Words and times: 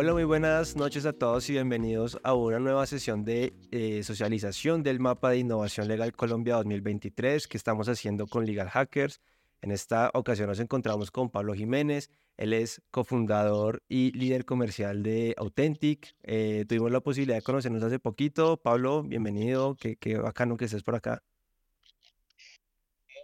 Hola, 0.00 0.12
muy 0.12 0.22
buenas 0.22 0.76
noches 0.76 1.06
a 1.06 1.12
todos 1.12 1.50
y 1.50 1.54
bienvenidos 1.54 2.20
a 2.22 2.32
una 2.32 2.60
nueva 2.60 2.86
sesión 2.86 3.24
de 3.24 3.52
eh, 3.72 4.04
socialización 4.04 4.84
del 4.84 5.00
mapa 5.00 5.30
de 5.30 5.38
innovación 5.38 5.88
legal 5.88 6.12
Colombia 6.12 6.54
2023 6.54 7.48
que 7.48 7.56
estamos 7.56 7.88
haciendo 7.88 8.28
con 8.28 8.46
Legal 8.46 8.68
Hackers. 8.68 9.20
En 9.60 9.72
esta 9.72 10.12
ocasión 10.14 10.46
nos 10.46 10.60
encontramos 10.60 11.10
con 11.10 11.30
Pablo 11.30 11.52
Jiménez. 11.52 12.10
Él 12.36 12.52
es 12.52 12.80
cofundador 12.92 13.82
y 13.88 14.12
líder 14.12 14.44
comercial 14.44 15.02
de 15.02 15.34
Authentic. 15.36 16.14
Eh, 16.22 16.64
tuvimos 16.68 16.92
la 16.92 17.00
posibilidad 17.00 17.38
de 17.38 17.42
conocernos 17.42 17.82
hace 17.82 17.98
poquito. 17.98 18.56
Pablo, 18.56 19.02
bienvenido. 19.02 19.74
Qué, 19.74 19.96
qué 19.96 20.16
bacano 20.16 20.56
que 20.56 20.66
estés 20.66 20.84
por 20.84 20.94
acá. 20.94 21.24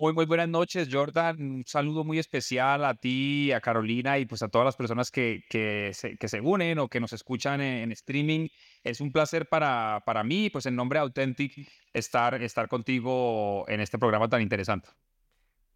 Muy, 0.01 0.13
muy 0.13 0.27
buenas 0.27 0.49
noches, 0.49 0.89
Jordan. 0.91 1.41
Un 1.41 1.65
saludo 1.67 2.05
muy 2.05 2.19
especial 2.19 2.85
a 2.85 2.95
ti, 2.95 3.53
a 3.53 3.61
Carolina 3.61 4.19
y 4.19 4.27
pues 4.27 4.43
a 4.43 4.49
todas 4.49 4.65
las 4.65 4.77
personas 4.77 5.11
que, 5.11 5.45
que, 5.49 5.93
se, 5.95 6.17
que 6.17 6.29
se 6.29 6.41
unen 6.41 6.79
o 6.81 6.89
que 6.89 7.01
nos 7.01 7.13
escuchan 7.13 7.61
en, 7.61 7.93
streaming. 7.93 8.49
Es 8.83 9.01
un 9.01 9.13
placer 9.13 9.49
para, 9.49 10.03
para 10.05 10.25
mí, 10.25 10.51
pues 10.51 10.67
en 10.67 10.75
nombre 10.75 10.99
de 10.99 11.05
Authentic, 11.05 11.71
estar, 11.93 12.43
estar 12.43 12.69
contigo 12.69 13.65
en 13.69 13.81
este 13.81 13.99
programa 13.99 14.29
tan 14.29 14.43
interesante. 14.43 14.89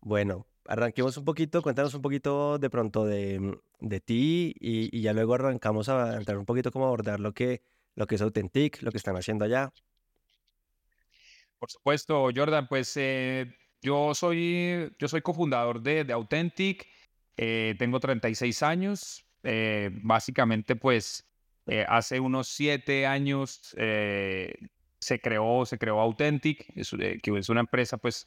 Bueno, 0.00 0.46
arranquemos 0.66 1.16
un 1.16 1.24
poquito, 1.24 1.62
cuéntanos 1.62 1.94
un 1.94 2.02
poquito 2.02 2.58
de 2.58 2.70
pronto 2.70 3.05
de, 3.05 3.58
de 3.78 4.00
ti 4.00 4.55
y, 4.58 4.96
y, 4.96 5.02
ya 5.02 5.12
luego 5.12 5.34
arrancamos 5.34 5.88
a 5.88 6.16
entrar 6.16 6.38
un 6.38 6.46
poquito 6.46 6.72
cómo 6.72 6.86
abordar 6.86 7.20
lo 7.20 7.32
que, 7.34 7.62
lo 7.94 8.06
que 8.06 8.16
es 8.16 8.22
Authentic, 8.22 8.82
lo 8.82 8.91
que 8.91 8.98
están 8.98 9.16
haciendo 9.16 9.44
allá. 9.44 9.72
Por 11.60 11.70
supuesto, 11.70 12.28
Jordan, 12.34 12.66
pues... 12.66 12.96
Eh 12.96 13.55
yo 13.82 14.14
soy, 14.14 14.92
yo 14.98 15.09
soy 15.09 15.23
cofundador 15.23 15.82
de, 15.82 16.05
de 16.05 16.12
Authentic, 16.12 16.86
eh, 17.36 17.74
tengo 17.78 18.00
36 18.00 18.62
años, 18.62 19.25
eh, 19.44 19.91
básicamente 20.02 20.77
pues 20.77 21.28
eh, 21.66 21.84
hace 21.89 22.19
unos 22.20 22.48
7 22.48 23.06
años 23.06 23.75
se 25.00 25.20
creó, 25.22 25.64
se 25.64 25.78
creó 25.78 26.00
Authentic, 26.00 26.67
que 26.75 27.39
es 27.39 27.48
una 27.48 27.61
empresa 27.61 27.97
pues 27.98 28.27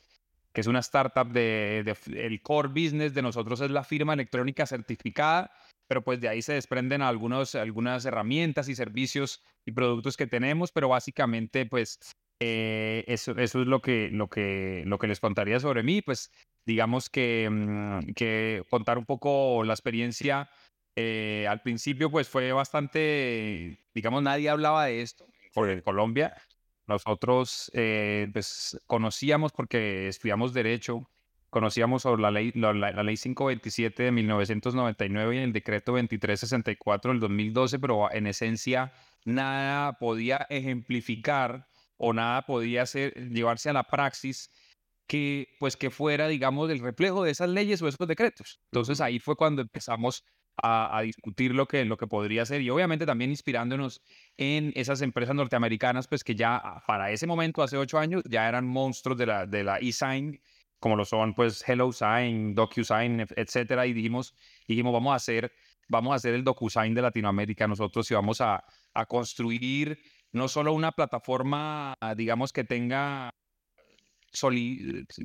que 0.54 0.62
es 0.62 0.68
una 0.68 0.80
startup 0.80 1.32
de, 1.32 1.84
de, 1.86 2.26
el 2.28 2.42
core 2.42 2.68
business 2.70 3.14
de 3.14 3.22
nosotros 3.22 3.62
es 3.62 3.72
la 3.72 3.84
firma 3.84 4.14
electrónica 4.14 4.66
certificada, 4.66 5.52
pero 5.88 6.04
pues 6.04 6.20
de 6.20 6.28
ahí 6.30 6.42
se 6.42 6.54
desprenden 6.54 7.02
algunos, 7.02 7.56
algunas 7.56 8.06
herramientas 8.06 8.68
y 8.70 8.76
servicios 8.76 9.42
y 9.66 9.72
productos 9.72 10.18
que 10.18 10.28
tenemos, 10.28 10.72
pero 10.72 10.90
básicamente 10.90 11.66
pues 11.66 12.00
eh, 12.44 13.04
eso, 13.08 13.38
eso 13.38 13.62
es 13.62 13.68
lo 13.68 13.82
que, 13.84 14.10
lo, 14.12 14.28
que, 14.28 14.82
lo 14.88 14.98
que 14.98 15.08
les 15.08 15.20
contaría 15.20 15.60
sobre 15.60 15.84
mí. 15.84 16.02
Pues 16.02 16.32
digamos 16.66 17.08
que, 17.10 17.48
mm, 17.50 18.14
que 18.14 18.64
contar 18.70 18.98
un 18.98 19.06
poco 19.06 19.64
la 19.64 19.74
experiencia. 19.74 20.50
Eh, 20.96 21.46
al 21.48 21.62
principio 21.62 22.10
pues 22.10 22.28
fue 22.28 22.52
bastante, 22.52 23.80
digamos, 23.94 24.24
nadie 24.24 24.50
hablaba 24.50 24.86
de 24.86 25.02
esto 25.04 25.28
en 25.56 25.82
Colombia. 25.82 26.36
Nosotros 26.88 27.72
eh, 27.76 28.28
pues 28.34 28.78
conocíamos 28.88 29.52
porque 29.52 30.08
estudiamos 30.08 30.52
derecho, 30.52 31.08
conocíamos 31.52 32.02
sobre 32.02 32.24
la 32.24 32.32
ley, 32.32 32.52
la, 32.56 32.74
la, 32.74 33.04
ley 33.04 33.18
527 33.18 34.04
de 34.04 34.12
1999 34.12 35.36
y 35.36 35.40
el 35.40 35.54
decreto 35.54 35.92
2364 35.92 37.12
del 37.12 37.20
2012, 37.20 37.78
pero 37.78 38.12
en 38.12 38.26
esencia 38.26 38.94
nada 39.26 39.94
podía 40.00 40.48
ejemplificar 40.50 41.68
o 42.04 42.14
nada 42.14 42.42
podía 42.42 42.86
ser, 42.88 43.14
llevarse 43.30 43.70
a 43.70 43.74
la 43.74 43.84
praxis 43.84 44.50
que, 45.08 45.48
pues, 45.60 45.78
que 45.78 45.92
fuera, 45.92 46.28
digamos, 46.28 46.72
el 46.72 46.80
reflejo 46.80 47.24
de 47.24 47.32
esas 47.32 47.50
leyes 47.50 47.80
o 47.82 47.88
esos 47.88 48.08
decretos. 48.08 48.60
Entonces 48.72 49.00
ahí 49.02 49.20
fue 49.20 49.36
cuando 49.36 49.62
empezamos 49.62 50.26
a, 50.64 51.02
discutir 51.04 51.54
lo 51.54 51.68
que, 51.68 51.86
lo 51.86 51.98
que 51.98 52.08
podría 52.08 52.46
ser 52.46 52.62
y 52.62 52.70
obviamente 52.70 53.06
también 53.06 53.30
inspirándonos 53.30 54.02
en 54.38 54.74
esas 54.76 55.02
empresas 55.02 55.36
norteamericanas, 55.36 56.08
pues 56.08 56.24
que 56.24 56.36
ya 56.36 56.56
ah, 56.58 56.84
para 56.88 57.12
ese 57.12 57.28
momento, 57.28 57.62
hace 57.62 57.78
ocho 57.78 58.00
años, 58.00 58.24
ya 58.28 58.50
eran 58.50 58.68
monstruos 58.68 59.18
de 59.18 59.28
la, 59.28 59.46
de 59.46 59.64
la 59.64 59.78
e-sign, 59.78 60.42
como 60.80 60.96
lo 60.96 61.06
son 61.06 61.36
pues 61.36 61.64
HelloSign, 61.68 62.56
DocuSign, 62.56 63.28
etcétera, 63.36 63.86
y 63.86 63.94
dijimos, 63.94 64.34
dijimos, 64.68 64.92
vamos 64.92 65.14
a 65.14 65.18
hacer, 65.18 65.52
vamos 65.88 66.14
a 66.14 66.16
hacer 66.16 66.34
el 66.34 66.44
DocuSign 66.44 66.96
de 66.96 67.02
Latinoamérica 67.04 67.68
nosotros 67.68 68.10
y 68.10 68.16
vamos 68.16 68.42
a, 68.42 68.64
a 68.94 69.06
construir 69.06 70.00
no 70.32 70.48
solo 70.48 70.74
una 70.74 70.92
plataforma, 70.92 71.96
digamos, 72.16 72.54
que 72.54 72.64
tenga 72.64 73.32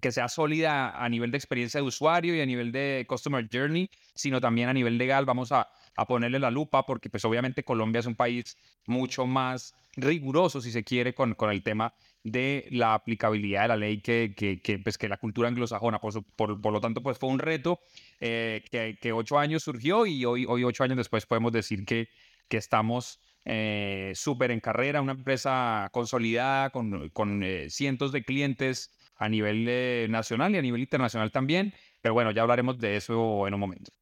que 0.03 0.13
sea 0.13 0.29
sólida 0.29 0.91
a 0.91 1.09
nivel 1.09 1.31
de 1.31 1.39
experiencia 1.39 1.81
de 1.81 1.87
usuario 1.87 2.35
y 2.35 2.41
a 2.41 2.47
nivel 2.47 2.73
de 2.73 3.07
customer 3.09 3.49
journey, 3.53 3.89
sino 4.15 4.41
también 4.41 4.69
a 4.69 4.73
nivel 4.73 4.99
legal. 4.99 5.25
Vamos 5.25 5.53
a, 5.53 5.69
ponerle 6.09 6.39
la 6.39 6.51
lupa 6.51 6.85
porque 6.85 7.09
pues 7.09 7.25
obviamente 7.25 7.63
Colombia 7.63 8.01
es 8.01 8.07
un 8.07 8.17
país 8.17 8.59
mucho 8.87 9.27
más 9.27 9.75
riguroso, 9.97 10.61
si 10.61 10.71
se 10.71 10.85
quiere, 10.85 11.15
con, 11.15 11.35
con 11.35 11.51
el 11.51 11.63
tema 11.63 11.95
de 12.23 12.67
la 12.71 12.93
aplicabilidad 12.95 13.63
de 13.63 13.69
la 13.69 13.77
ley 13.77 14.01
que, 14.03 14.35
que, 14.37 14.79
pues, 14.81 14.99
que 14.99 15.09
la 15.09 15.17
cultura 15.17 15.49
anglosajona. 15.49 16.01
Por, 16.01 16.61
por, 16.61 16.73
lo 16.73 16.81
tanto, 16.81 17.03
pues 17.03 17.17
fue 17.17 17.31
un 17.31 17.39
reto 17.39 17.81
eh, 18.21 18.63
que, 18.71 18.99
que, 19.01 19.13
ocho 19.13 19.39
años 19.39 19.63
surgió 19.63 20.05
y 20.05 20.25
hoy, 20.25 20.45
hoy, 20.47 20.65
ocho 20.65 20.85
años 20.85 20.99
después, 20.99 21.25
podemos 21.25 21.53
decir 21.53 21.87
que, 21.87 22.09
que 22.49 22.59
estamos 22.59 23.21
eh, 23.49 24.11
súper 24.17 24.51
en 24.51 24.59
carrera, 24.59 25.01
una 25.01 25.13
empresa 25.13 25.89
consolidada 25.93 26.71
con, 26.71 27.09
con 27.11 27.45
eh, 27.45 27.71
cientos 27.71 28.11
de 28.11 28.25
clientes 28.25 28.91
a 29.15 29.29
nivel 29.29 29.65
eh, 29.69 30.09
nacional 30.11 30.53
y 30.55 30.59
a 30.59 30.63
nivel 30.63 30.81
internacional 30.81 31.31
también. 31.31 31.73
Pero 32.01 32.13
bueno, 32.13 32.33
ya 32.33 32.43
hablaremos 32.43 32.77
de 32.79 32.97
eso 32.97 33.47
en 33.47 33.55
un 33.55 33.61
momento. 33.61 33.93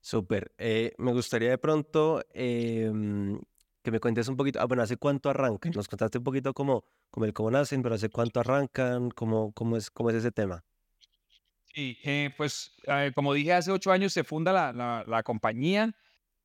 Súper. 0.00 0.52
Eh, 0.56 0.94
me 0.96 1.12
gustaría 1.12 1.50
de 1.50 1.58
pronto 1.58 2.24
em, 2.32 3.38
que 3.82 3.90
me 3.90 4.00
cuentes 4.00 4.26
un 4.28 4.36
poquito, 4.36 4.58
ah, 4.58 4.64
bueno, 4.64 4.82
¿hace 4.82 4.96
cuánto 4.96 5.28
arrancan? 5.28 5.72
Nos 5.74 5.86
contaste 5.86 6.16
un 6.16 6.24
poquito 6.24 6.54
cómo, 6.54 6.84
cómo, 7.10 7.26
el, 7.26 7.34
cómo 7.34 7.50
nacen, 7.50 7.82
pero 7.82 7.94
¿hace 7.94 8.08
cuánto 8.08 8.40
arrancan? 8.40 9.10
¿Cómo, 9.10 9.52
cómo, 9.52 9.76
es, 9.76 9.90
cómo 9.90 10.08
es 10.08 10.16
ese 10.16 10.32
tema? 10.32 10.64
Sí, 11.74 11.98
pues 12.36 12.74
como 13.14 13.32
dije, 13.32 13.52
hace 13.52 13.70
ocho 13.70 13.92
años 13.92 14.12
se 14.12 14.24
funda 14.24 14.52
la, 14.52 14.72
la, 14.72 15.04
la 15.06 15.22
compañía 15.22 15.94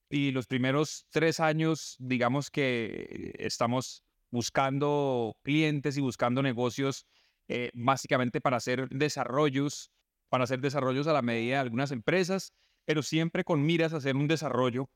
y 0.09 0.31
los 0.31 0.47
primeros 0.47 1.06
tres 1.09 1.40
años, 1.40 1.95
digamos 2.00 2.50
que 2.50 3.34
estamos 3.38 4.03
buscando 4.29 5.35
clientes 5.44 5.97
y 5.97 6.01
buscando 6.01 6.41
negocios 6.41 7.06
eh, 7.47 7.72
básicamente 7.73 8.41
para 8.41 8.57
hacer 8.57 8.90
desarrollos, 8.90 9.91
para 10.29 10.44
hacer 10.44 10.59
desarrollos 10.59 11.07
a 11.07 11.13
la 11.13 11.22
medida 11.22 11.56
de 11.56 11.62
algunas 11.62 11.91
empresas, 11.91 12.51
pero 12.85 13.03
siempre 13.03 13.44
con 13.44 13.66
miras 13.66 13.94
a 13.94 13.97
hacer 13.97 14.16
un 14.16 14.28
desarrollo, 14.28 14.90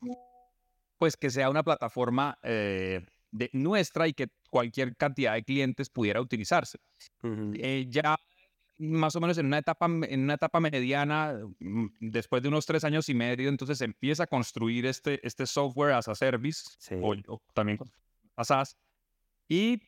pues 0.97 1.15
que 1.17 1.29
sea 1.29 1.49
una 1.49 1.63
plataforma 1.63 2.37
eh, 2.43 3.05
de 3.31 3.49
nuestra 3.53 4.07
y 4.07 4.13
que 4.13 4.27
cualquier 4.49 4.95
cantidad 4.95 5.33
de 5.33 5.43
clientes 5.43 5.89
pudiera 5.89 6.21
utilizarse. 6.21 6.77
Eh, 7.23 7.85
ya 7.89 8.17
más 8.81 9.15
o 9.15 9.21
menos 9.21 9.37
en 9.37 9.45
una 9.45 9.59
etapa, 9.59 9.85
en 9.85 10.23
una 10.23 10.33
etapa 10.33 10.59
mediana, 10.59 11.39
mm, 11.59 11.85
después 11.99 12.41
de 12.41 12.49
unos 12.49 12.65
tres 12.65 12.83
años 12.83 13.07
y 13.09 13.13
medio, 13.13 13.49
entonces 13.49 13.77
se 13.77 13.85
empieza 13.85 14.23
a 14.23 14.27
construir 14.27 14.85
este, 14.85 15.25
este 15.25 15.45
software 15.45 15.93
as 15.93 16.07
a 16.07 16.15
service, 16.15 16.63
o, 17.01 17.41
también 17.53 17.79
as 18.35 18.47
SaaS, 18.47 18.77
y, 19.47 19.81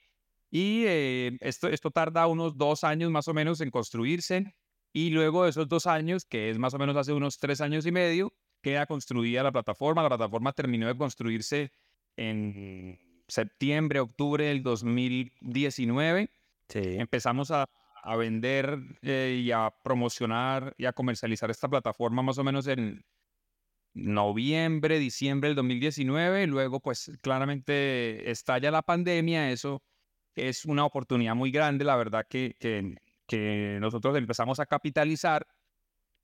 y 0.51 0.83
eh, 0.85 1.37
esto, 1.41 1.67
esto 1.67 1.89
tarda 1.89 2.27
unos 2.27 2.57
dos 2.57 2.83
años 2.83 3.09
más 3.09 3.27
o 3.27 3.33
menos 3.33 3.61
en 3.61 3.71
construirse, 3.71 4.53
y 4.93 5.09
luego 5.09 5.43
de 5.43 5.49
esos 5.49 5.67
dos 5.67 5.87
años, 5.87 6.23
que 6.23 6.51
es 6.51 6.59
más 6.59 6.75
o 6.75 6.77
menos 6.77 6.95
hace 6.95 7.13
unos 7.13 7.39
tres 7.39 7.61
años 7.61 7.85
y 7.87 7.91
medio, 7.91 8.31
queda 8.61 8.85
construida 8.85 9.41
la 9.41 9.51
plataforma. 9.51 10.03
La 10.03 10.09
plataforma 10.09 10.53
terminó 10.53 10.87
de 10.87 10.95
construirse 10.95 11.71
en 12.15 12.99
septiembre, 13.27 13.99
octubre 13.99 14.45
del 14.45 14.61
2019. 14.61 16.29
Sí. 16.69 16.79
Empezamos 16.79 17.49
a, 17.49 17.67
a 18.03 18.17
vender 18.17 18.79
eh, 19.01 19.39
y 19.41 19.51
a 19.51 19.73
promocionar 19.81 20.75
y 20.77 20.85
a 20.85 20.93
comercializar 20.93 21.49
esta 21.49 21.69
plataforma 21.69 22.21
más 22.21 22.37
o 22.37 22.43
menos 22.43 22.67
en 22.67 23.05
noviembre, 23.93 24.99
diciembre 24.99 25.49
del 25.49 25.55
2019. 25.55 26.47
Luego, 26.47 26.81
pues 26.81 27.11
claramente 27.21 28.29
estalla 28.29 28.71
la 28.71 28.81
pandemia. 28.81 29.51
Eso 29.51 29.83
es 30.35 30.65
una 30.65 30.85
oportunidad 30.85 31.33
muy 31.35 31.51
grande, 31.51 31.85
la 31.85 31.95
verdad, 31.95 32.25
que, 32.29 32.55
que, 32.59 32.97
que 33.25 33.77
nosotros 33.79 34.17
empezamos 34.17 34.59
a 34.59 34.65
capitalizar. 34.65 35.47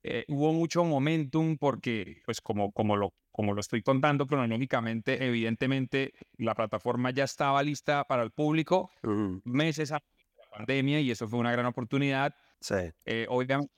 Eh, 0.03 0.25
hubo 0.27 0.51
mucho 0.51 0.83
momentum 0.83 1.57
porque, 1.57 2.21
pues 2.25 2.41
como, 2.41 2.73
como, 2.73 2.97
lo, 2.97 3.13
como 3.31 3.53
lo 3.53 3.61
estoy 3.61 3.81
contando 3.83 4.27
cronológicamente, 4.27 5.25
evidentemente 5.25 6.13
la 6.37 6.55
plataforma 6.55 7.11
ya 7.11 7.23
estaba 7.23 7.63
lista 7.63 8.03
para 8.05 8.23
el 8.23 8.31
público 8.31 8.91
meses 9.43 9.91
antes 9.91 10.18
pandemia 10.49 10.99
y 10.99 11.11
eso 11.11 11.27
fue 11.27 11.39
una 11.39 11.51
gran 11.51 11.65
oportunidad. 11.65 12.35
Sí. 12.59 12.75
Eh, 13.05 13.25
obviamente 13.29 13.71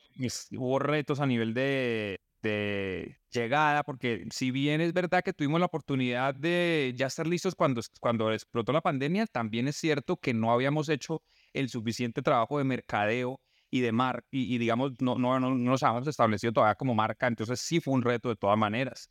hubo 0.57 0.79
retos 0.79 1.19
a 1.19 1.25
nivel 1.25 1.53
de, 1.53 2.19
de, 2.41 3.17
llegada, 3.31 3.83
porque 3.83 4.25
si 4.31 4.51
bien 4.51 4.81
es 4.81 4.93
verdad 4.93 5.23
que 5.23 5.33
tuvimos 5.33 5.59
la 5.59 5.67
oportunidad 5.67 6.35
de 6.35 6.93
ya 6.95 7.07
estar 7.07 7.27
listos 7.27 7.55
cuando, 7.55 7.81
cuando 7.99 8.31
explotó 8.31 8.71
la 8.71 8.81
pandemia, 8.81 9.27
también 9.27 9.67
es 9.67 9.77
cierto 9.77 10.17
que 10.17 10.33
no 10.33 10.51
habíamos 10.51 10.89
hecho 10.89 11.21
el 11.53 11.69
suficiente 11.69 12.21
trabajo 12.21 12.57
de 12.57 12.63
mercadeo 12.63 13.39
y 13.69 13.81
de 13.81 13.91
mar 13.91 14.25
y, 14.31 14.57
digamos, 14.57 14.93
no, 14.99 15.15
no, 15.15 15.39
no, 15.39 15.55
nos 15.55 15.83
habíamos 15.83 16.07
establecido 16.07 16.51
todavía 16.51 16.75
como 16.75 16.93
marca, 16.93 17.27
entonces 17.27 17.59
sí 17.61 17.79
fue 17.79 17.93
un 17.93 18.01
reto 18.01 18.29
de 18.29 18.35
todas 18.35 18.57
maneras. 18.57 19.09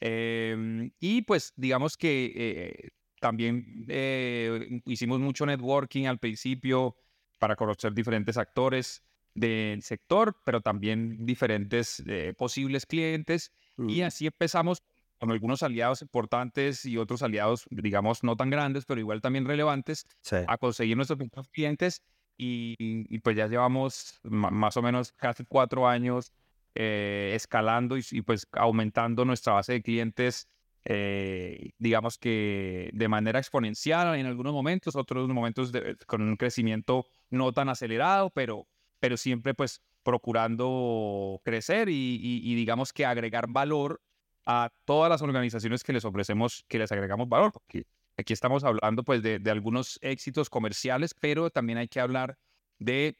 Em, 0.00 0.90
y 0.98 1.22
pues 1.22 1.52
digamos 1.56 1.96
que 1.96 2.32
eh, 2.34 2.90
también 3.24 3.86
eh, 3.88 4.82
hicimos 4.84 5.18
mucho 5.18 5.46
networking 5.46 6.04
al 6.04 6.18
principio 6.18 6.94
para 7.38 7.56
conocer 7.56 7.94
diferentes 7.94 8.36
actores 8.36 9.02
del 9.32 9.80
sector, 9.80 10.36
pero 10.44 10.60
también 10.60 11.24
diferentes 11.24 12.02
eh, 12.06 12.34
posibles 12.36 12.84
clientes. 12.84 13.50
Y 13.88 14.02
así 14.02 14.26
empezamos 14.26 14.82
con 15.18 15.32
algunos 15.32 15.62
aliados 15.62 16.02
importantes 16.02 16.84
y 16.84 16.98
otros 16.98 17.22
aliados, 17.22 17.66
digamos, 17.70 18.22
no 18.24 18.36
tan 18.36 18.50
grandes, 18.50 18.84
pero 18.84 19.00
igual 19.00 19.22
también 19.22 19.46
relevantes, 19.46 20.06
a 20.46 20.58
conseguir 20.58 20.98
nuestros 20.98 21.18
clientes. 21.50 22.02
Y, 22.36 23.18
pues 23.20 23.36
ya 23.36 23.48
llevamos 23.48 24.20
más 24.22 24.76
o 24.76 24.82
menos 24.82 25.12
casi 25.12 25.46
cuatro 25.46 25.88
años 25.88 26.30
eh, 26.74 27.32
escalando 27.34 27.96
y, 27.96 28.20
pues 28.20 28.46
aumentando 28.52 29.24
nuestra 29.24 29.54
base 29.54 29.72
de 29.72 29.82
clientes, 29.82 30.46
eh, 30.84 31.70
digamos 31.78 32.18
que 32.18 32.90
de 32.92 33.08
manera 33.08 33.38
exponencial 33.38 34.14
en 34.16 34.26
algunos 34.26 34.52
momentos, 34.52 34.96
otros 34.96 35.28
momentos 35.28 35.72
con 36.06 36.22
un 36.22 36.36
crecimiento 36.36 37.06
no 37.30 37.52
tan 37.52 37.68
acelerado, 37.68 38.30
pero, 38.30 38.66
pero 39.00 39.16
siempre 39.16 39.54
pues 39.54 39.82
procurando 40.02 41.40
crecer 41.44 41.88
y, 41.88 42.20
y, 42.22 42.54
digamos 42.54 42.92
que 42.92 43.06
agregar 43.06 43.46
valor 43.48 44.02
a 44.44 44.70
todas 44.84 45.08
las 45.08 45.22
organizaciones 45.22 45.82
que 45.82 45.94
les 45.94 46.04
ofrecemos, 46.04 46.64
que 46.68 46.78
les 46.78 46.92
agregamos 46.92 47.28
valor, 47.28 47.52
porque 47.52 47.86
aquí 48.18 48.34
estamos 48.34 48.62
hablando 48.64 49.02
pues 49.02 49.22
de, 49.22 49.38
de 49.38 49.50
algunos 49.50 49.98
éxitos 50.02 50.50
comerciales, 50.50 51.14
pero 51.18 51.48
también 51.48 51.78
hay 51.78 51.88
que 51.88 52.00
hablar 52.00 52.36
de 52.78 53.16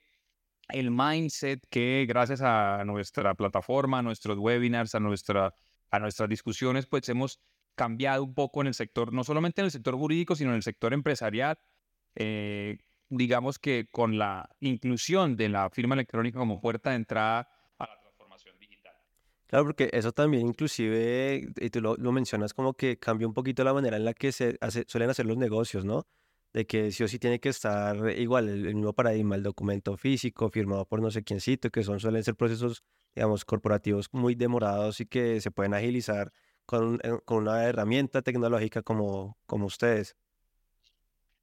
el 0.68 0.90
mindset 0.90 1.66
que 1.70 2.04
gracias 2.06 2.40
a 2.42 2.84
nuestra 2.84 3.34
plataforma, 3.34 4.00
a 4.00 4.02
nuestros 4.02 4.38
webinars, 4.38 4.94
a, 4.94 5.00
nuestra, 5.00 5.54
a 5.90 5.98
nuestras 5.98 6.28
discusiones, 6.28 6.86
pues 6.86 7.08
hemos 7.08 7.40
cambiado 7.74 8.24
un 8.24 8.34
poco 8.34 8.60
en 8.60 8.68
el 8.68 8.74
sector, 8.74 9.12
no 9.12 9.24
solamente 9.24 9.60
en 9.60 9.66
el 9.66 9.70
sector 9.70 9.94
jurídico, 9.96 10.36
sino 10.36 10.50
en 10.50 10.56
el 10.56 10.62
sector 10.62 10.92
empresarial. 10.92 11.58
Eh, 12.14 12.78
digamos 13.08 13.58
que 13.58 13.86
con 13.90 14.18
la 14.18 14.48
inclusión 14.60 15.36
de 15.36 15.48
la 15.48 15.70
firma 15.70 15.94
electrónica 15.94 16.38
como 16.38 16.60
puerta 16.60 16.90
de 16.90 16.96
entrada 16.96 17.48
a 17.78 17.86
la 17.86 18.00
transformación 18.00 18.58
digital. 18.58 18.94
Claro, 19.46 19.64
porque 19.64 19.90
eso 19.92 20.12
también 20.12 20.46
inclusive, 20.46 21.52
y 21.56 21.70
tú 21.70 21.80
lo, 21.80 22.12
mencionas 22.12 22.54
como 22.54 22.74
que 22.74 22.98
cambia 22.98 23.26
un 23.26 23.34
poquito 23.34 23.62
la 23.64 23.74
manera 23.74 23.96
en 23.96 24.04
la 24.04 24.14
que 24.14 24.32
se 24.32 24.58
suelen 24.86 25.10
hacer 25.10 25.26
los 25.26 25.36
negocios, 25.36 25.84
¿no? 25.84 26.06
de 26.54 26.66
que 26.66 26.92
sí 26.92 27.02
o 27.02 27.08
sí 27.08 27.18
tiene 27.18 27.40
que 27.40 27.48
estar 27.48 27.96
igual 28.16 28.48
el, 28.48 28.74
mismo 28.76 28.92
paradigma, 28.92 29.34
el 29.34 29.42
documento 29.42 29.96
físico 29.96 30.48
firmado 30.50 30.86
por 30.86 31.02
no 31.02 31.10
sé 31.10 31.24
quiéncito, 31.24 31.68
que 31.70 31.82
son 31.82 31.98
suelen 31.98 32.22
ser 32.22 32.36
procesos, 32.36 32.84
digamos, 33.14 33.44
corporativos 33.44 34.08
muy 34.12 34.36
demorados 34.36 35.00
y 35.00 35.06
que 35.06 35.40
se 35.40 35.50
pueden 35.50 35.74
agilizar 35.74 36.32
con, 36.66 37.00
eh, 37.02 37.18
con 37.24 37.38
una 37.38 37.64
herramienta 37.64 38.22
tecnológica 38.22 38.82
como, 38.82 39.38
como 39.46 39.66
ustedes. 39.66 40.16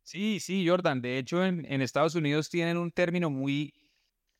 Sí, 0.04 0.40
sí, 0.40 0.68
Jordan. 0.68 1.02
De 1.02 1.18
hecho, 1.18 1.46
en, 1.46 1.66
en 1.72 1.82
Estados 1.82 2.16
Unidos 2.16 2.50
tienen 2.50 2.78
un 2.78 2.92
término 2.92 3.30
muy 3.30 3.74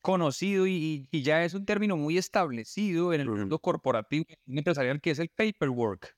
conocido 0.00 0.66
y, 0.66 1.08
y, 1.10 1.22
ya 1.22 1.44
es 1.44 1.54
un 1.54 1.64
término 1.64 1.96
muy 1.96 2.18
establecido 2.18 3.12
en 3.12 3.20
el 3.20 3.30
mundo 3.30 3.60
corporativo 3.60 4.24
y 4.46 4.58
empresarial 4.58 5.00
que 5.00 5.12
es 5.12 5.18
el 5.20 5.28
paperwork. 5.28 6.14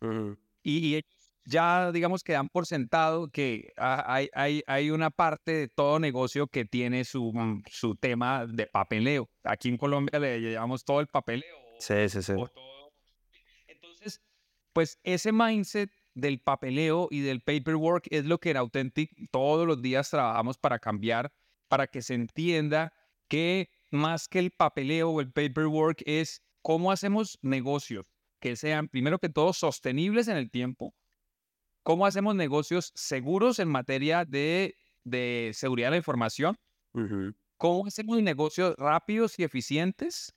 y, 0.63 0.79
y, 0.79 0.95
ellos 0.97 1.25
ya 1.47 1.93
digamos 1.93 2.23
que 2.25 2.33
dan 2.33 2.49
por 2.49 2.67
sentado 2.67 3.29
que 3.29 3.73
hay, 3.77 4.29
hay, 4.33 4.63
hay 4.67 4.91
una 4.91 5.11
parte 5.11 5.53
de 5.53 5.69
todo 5.69 5.99
negocio 5.99 6.47
que 6.47 6.65
tiene 6.65 7.05
su, 7.05 7.33
mm, 7.33 7.65
su 7.71 7.97
tema 7.97 8.47
de 8.47 8.67
papeleo. 8.67 9.29
Aquí 9.43 9.69
en 9.69 9.77
Colombia 9.77 10.19
le 10.19 10.41
llamamos 10.41 10.85
todo 10.85 11.01
el 11.01 11.07
papeleo. 11.07 11.57
Sí, 11.79 12.09
sí, 12.09 12.23
sí. 12.23 12.33
Entonces, 13.67 14.21
pues 14.75 14.99
ese 15.05 15.33
mindset 15.33 15.91
del 16.15 16.41
papeleo 16.41 17.09
y 17.11 17.21
del 17.21 17.41
paperwork 17.41 18.09
es 18.11 18.27
lo 18.27 18.39
que 18.39 18.51
en 18.51 18.59
Authentic 18.59 19.11
todos 19.31 19.67
los 19.67 19.81
días 19.81 20.11
trabajamos 20.11 20.59
para 20.59 20.79
cambiar, 20.79 21.33
para 21.69 21.87
que 21.87 22.03
se 22.03 22.15
entienda 22.15 22.93
que 23.29 23.71
más 23.91 24.29
que 24.29 24.41
el 24.41 24.51
papeleo 24.51 25.11
o 25.11 25.21
el 25.21 25.33
paperwork 25.33 26.03
es 26.05 26.43
cómo 26.61 26.93
hacemos 26.93 27.39
negocios 27.41 28.05
que 28.41 28.57
sean, 28.57 28.89
primero 28.89 29.19
que 29.19 29.29
todo, 29.29 29.53
sostenibles 29.53 30.29
en 30.29 30.37
el 30.37 30.51
tiempo, 30.51 30.95
cómo 31.83 32.05
hacemos 32.05 32.35
negocios 32.35 32.93
seguros 32.95 33.59
en 33.59 33.69
materia 33.69 34.25
de, 34.25 34.75
seguridad 35.55 35.87
de 35.87 35.93
la 35.93 35.97
información, 35.99 36.57
cómo 37.57 37.87
hacemos 37.87 38.21
negocios 38.23 38.75
rápidos 38.77 39.39
y 39.39 39.45
eficientes 39.45 40.35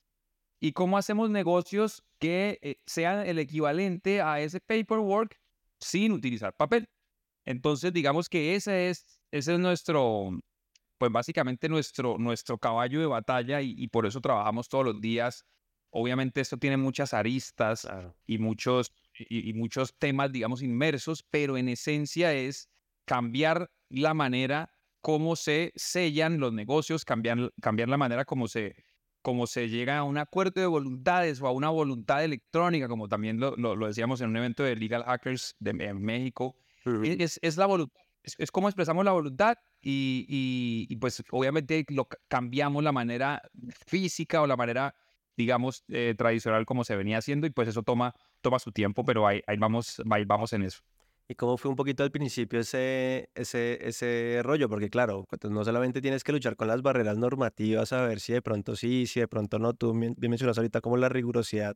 y 0.59 0.73
cómo 0.73 0.97
hacemos 0.97 1.29
negocios 1.29 2.03
que 2.19 2.59
eh, 2.61 2.77
sean 2.85 3.25
el 3.25 3.39
equivalente 3.39 4.21
a 4.21 4.39
ese 4.39 4.59
paperwork 4.59 5.39
sin 5.79 6.11
utilizar 6.11 6.55
papel. 6.55 6.89
Entonces, 7.45 7.93
digamos 7.93 8.27
que 8.29 8.55
ese 8.55 8.89
es, 8.89 9.19
ese 9.31 9.53
es 9.53 9.59
nuestro, 9.59 10.31
pues 10.97 11.11
básicamente 11.11 11.69
nuestro, 11.69 12.17
nuestro 12.17 12.57
caballo 12.57 12.99
de 12.99 13.05
batalla 13.05 13.61
y, 13.61 13.87
por 13.87 14.05
eso 14.05 14.19
trabajamos 14.19 14.67
todos 14.67 14.85
los 14.85 15.01
días. 15.01 15.45
Obviamente 15.91 16.41
esto 16.41 16.57
tiene 16.57 16.75
muchas 16.77 17.13
aristas 17.13 17.87
y 18.25 18.37
muchos 18.37 18.91
y, 19.17 19.53
muchos 19.53 19.95
temas, 19.97 20.31
digamos, 20.31 20.61
inmersos, 20.61 21.23
pero 21.23 21.57
en 21.57 21.69
esencia 21.69 22.33
es 22.33 22.69
cambiar 23.05 23.71
la 23.89 24.13
manera 24.13 24.71
como 25.01 25.35
se 25.35 25.71
sellan 25.75 26.39
los 26.39 26.51
negocios, 26.53 27.05
cambiar, 27.05 27.53
cambiar 27.61 27.87
la 27.87 27.97
manera 27.97 28.25
como 28.25 28.47
se, 28.47 28.75
como 29.27 29.45
se 29.45 29.67
llega 29.67 29.97
a 29.97 30.03
un 30.05 30.17
acuerdo 30.17 30.61
de 30.61 30.67
voluntades 30.67 31.41
o 31.41 31.47
a 31.47 31.51
una 31.51 31.69
voluntad 31.69 32.23
electrónica, 32.23 32.87
como 32.87 33.09
también 33.09 33.41
lo, 33.41 33.57
lo, 33.57 33.85
decíamos 33.85 34.21
en 34.21 34.29
un 34.29 34.37
evento 34.37 34.63
de 34.63 34.73
Legal 34.77 35.03
Hackers 35.03 35.53
de, 35.59 35.71
en 35.71 36.01
México. 36.01 36.55
es, 37.03 37.37
es, 37.41 37.57
la 37.57 37.65
voluntad, 37.65 37.99
es, 38.23 38.51
como 38.51 38.69
expresamos 38.69 39.03
la 39.03 39.11
voluntad 39.11 39.57
y, 39.81 40.87
y, 40.89 40.95
pues 40.95 41.21
obviamente 41.31 41.85
lo, 41.89 42.07
cambiamos 42.29 42.81
la 42.85 42.93
manera 42.93 43.41
física 43.85 44.41
o 44.41 44.47
la 44.47 44.55
manera, 44.55 44.95
digamos, 45.35 45.83
eh, 45.89 46.15
tradicional 46.17 46.65
como 46.65 46.85
se 46.85 46.95
venía 46.95 47.17
haciendo 47.17 47.47
y 47.47 47.49
pues 47.49 47.67
eso 47.67 47.83
toma 47.83 48.15
toma 48.39 48.59
su 48.59 48.71
tiempo, 48.71 49.03
pero 49.03 49.27
ahí, 49.27 49.41
ahí, 49.45 49.57
vamos, 49.57 50.01
ahí 50.09 50.23
vamos 50.23 50.53
en 50.53 50.63
eso. 50.63 50.79
¿Y 51.29 51.35
cómo 51.35 51.57
fue 51.57 51.69
un 51.69 51.75
poquito 51.75 52.03
al 52.03 52.11
principio 52.11 52.61
ese, 52.61 53.29
ese, 53.35 53.85
ese 53.85 54.39
rollo? 54.43 54.69
Porque 54.69 54.89
claro, 54.89 55.25
pues, 55.29 55.51
no 55.51 55.65
solamente 55.65 55.99
tienes 56.01 56.23
que 56.23 56.31
luchar 56.31 56.55
con 56.55 56.69
las 56.69 56.81
barreras 56.81 57.17
normativas, 57.17 57.91
a 57.91 58.05
ver 58.07 58.21
si 58.21 58.31
de 58.31 58.41
pronto 58.41 58.77
sí, 58.77 59.07
si 59.07 59.19
de 59.19 59.27
pronto 59.27 59.59
no. 59.59 59.73
Tú 59.73 59.91
bien 59.93 60.15
mencionas 60.19 60.57
ahorita 60.57 60.79
como 60.79 60.95
la 60.95 61.09
rigurosidad, 61.09 61.75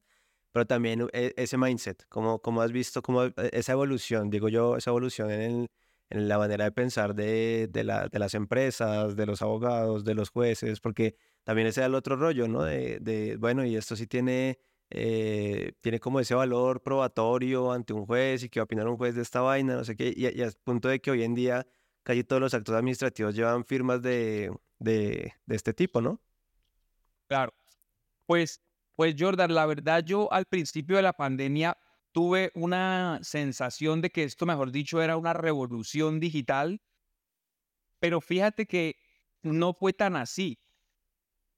pero 0.53 0.65
también 0.65 1.07
e, 1.11 1.33
ese 1.35 1.57
mindset, 1.57 2.05
como, 2.07 2.39
como 2.41 2.61
has 2.61 2.71
visto 2.71 3.01
como 3.01 3.25
e, 3.25 3.33
esa 3.51 3.73
evolución, 3.73 4.29
digo 4.29 4.47
yo, 4.47 4.77
esa 4.77 4.91
evolución 4.91 5.29
en, 5.31 5.67
en 6.09 6.27
la 6.29 6.37
manera 6.37 6.63
de 6.65 6.71
pensar 6.71 7.13
de, 7.13 7.67
de, 7.69 7.83
la, 7.83 8.07
de, 8.07 8.19
las 8.19 8.33
empresas, 8.35 9.17
de 9.17 9.25
los 9.25 9.41
abogados, 9.41 10.05
de 10.05 10.15
los 10.15 10.29
jueces, 10.29 10.79
porque 10.79 11.15
también 11.43 11.67
ese 11.67 11.81
es 11.81 11.87
el 11.87 11.95
otro 11.95 12.15
rollo, 12.15 12.47
¿no? 12.47 12.63
De, 12.63 12.99
de 13.01 13.35
bueno, 13.37 13.65
y 13.65 13.75
esto 13.75 13.97
sí 13.97 14.07
tiene 14.07 14.59
eh, 14.93 15.71
tiene 15.79 15.99
como 15.99 16.19
ese 16.19 16.35
valor 16.35 16.81
probatorio 16.81 17.71
ante 17.71 17.93
un 17.93 18.05
juez 18.05 18.43
y 18.43 18.49
que 18.49 18.59
va 18.59 18.63
a 18.63 18.65
opinar 18.65 18.87
un 18.87 18.97
juez 18.97 19.15
de 19.15 19.21
esta 19.21 19.39
vaina, 19.39 19.75
no 19.75 19.85
sé 19.85 19.95
qué, 19.95 20.13
y, 20.15 20.27
y 20.27 20.41
al 20.41 20.53
punto 20.63 20.89
de 20.89 20.99
que 20.99 21.11
hoy 21.11 21.23
en 21.23 21.33
día 21.33 21.65
casi 22.03 22.23
todos 22.23 22.41
los 22.41 22.53
actos 22.53 22.75
administrativos 22.75 23.33
llevan 23.35 23.63
firmas 23.63 24.01
de, 24.01 24.53
de, 24.79 25.33
de 25.45 25.55
este 25.55 25.73
tipo, 25.73 26.01
¿no? 26.01 26.19
Claro. 27.27 27.53
Pues, 28.25 28.61
pues 28.95 29.15
Jordan, 29.17 29.53
la 29.53 29.65
verdad 29.65 30.03
yo 30.03 30.31
al 30.33 30.45
principio 30.45 30.97
de 30.97 31.03
la 31.03 31.13
pandemia 31.13 31.77
tuve 32.11 32.51
una 32.55 33.19
sensación 33.21 34.01
de 34.01 34.09
que 34.09 34.23
esto, 34.23 34.45
mejor 34.45 34.71
dicho, 34.71 35.01
era 35.01 35.15
una 35.15 35.31
revolución 35.31 36.19
digital, 36.19 36.81
pero 37.99 38.19
fíjate 38.19 38.65
que 38.65 38.97
no 39.41 39.73
fue 39.73 39.93
tan 39.93 40.17
así, 40.17 40.59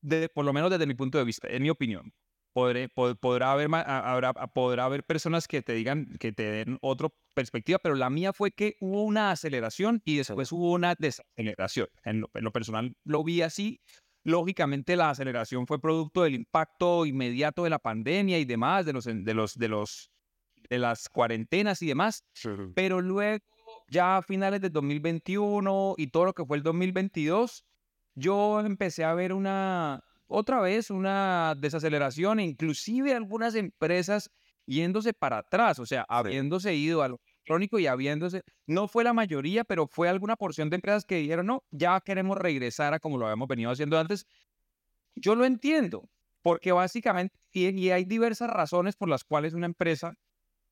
de, 0.02 0.30
por 0.30 0.46
lo 0.46 0.54
menos 0.54 0.70
desde 0.70 0.86
mi 0.86 0.94
punto 0.94 1.18
de 1.18 1.24
vista, 1.24 1.48
en 1.48 1.64
mi 1.64 1.72
opinión 1.72 2.14
podrá, 2.54 3.52
haber, 3.52 3.70
habrá, 3.74 4.34
podrá 4.34 4.86
haber 4.86 5.04
personas 5.04 5.48
que 5.48 5.62
te 5.62 5.74
digan, 5.74 6.08
que 6.20 6.32
te 6.32 6.44
den 6.44 6.78
otra 6.82 7.10
perspectiva, 7.34 7.80
pero 7.80 7.96
la 7.96 8.10
mía 8.10 8.32
fue 8.32 8.52
que 8.52 8.78
hubo 8.80 9.04
una 9.04 9.32
aceleración 9.32 10.02
y 10.06 10.18
después 10.18 10.52
hubo 10.52 10.72
una 10.72 10.96
desaceleración. 10.98 11.88
En 12.04 12.22
lo, 12.22 12.52
personal 12.52 12.96
lo 13.04 13.24
vi 13.24 13.42
así. 13.42 13.82
Lógicamente 14.24 14.96
la 14.96 15.10
aceleración 15.10 15.68
fue 15.68 15.82
producto 15.82 16.24
del 16.24 16.36
impacto 16.36 17.06
inmediato 17.06 17.64
de 17.64 17.72
la 17.72 17.80
pandemia 17.80 18.40
y 18.40 18.46
demás, 18.46 18.86
de 18.86 18.94
los, 18.94 19.06
de 19.06 19.34
los, 19.34 19.58
de 19.58 19.68
los, 19.68 20.12
de 20.70 20.80
las 20.80 21.10
cuarentenas 21.10 21.82
y 21.82 21.88
demás. 21.88 22.24
Pero 22.76 23.02
luego, 23.02 23.44
ya 23.90 24.18
a 24.18 24.22
finales 24.22 24.62
del 24.62 24.72
2021 24.72 25.96
y 25.98 26.08
todo 26.08 26.26
lo 26.26 26.34
que 26.34 26.46
fue 26.46 26.58
el 26.58 26.64
2022, 26.64 27.66
yo 28.16 28.62
empecé 28.62 29.04
a 29.04 29.14
ver 29.14 29.34
una, 29.34 30.04
otra 30.28 30.62
vez 30.62 30.90
una 30.90 31.56
desaceleración, 31.58 32.40
inclusive 32.40 33.14
algunas 33.14 33.56
empresas 33.56 34.32
yéndose 34.66 35.14
para 35.14 35.40
atrás, 35.40 35.80
o 35.80 35.86
sea, 35.86 36.06
habiéndose 36.08 36.74
ido 36.76 37.04
a 37.04 37.10
lo 37.10 37.20
electrónico 37.26 37.80
y 37.80 37.88
habiéndose, 37.88 38.44
no 38.66 38.88
fue 38.88 39.04
la 39.04 39.14
mayoría, 39.14 39.64
pero 39.64 39.88
fue 39.88 40.08
alguna 40.10 40.36
porción 40.36 40.70
de 40.70 40.76
empresas 40.76 41.06
que 41.06 41.16
dijeron, 41.16 41.46
no, 41.46 41.64
ya 41.72 42.00
queremos 42.00 42.38
regresar 42.38 42.94
a 42.94 43.00
como 43.00 43.18
lo 43.18 43.26
habíamos 43.26 43.48
venido 43.48 43.72
haciendo 43.72 44.00
antes. 44.00 44.26
Yo 45.16 45.36
lo 45.36 45.46
entiendo, 45.46 46.10
porque 46.42 46.72
básicamente, 46.72 47.38
y, 47.52 47.90
hay 47.90 48.06
diversas 48.06 48.50
razones 48.50 48.96
por 48.96 49.10
las 49.10 49.24
cuales 49.24 49.54
una 49.54 49.66
empresa 49.66 50.14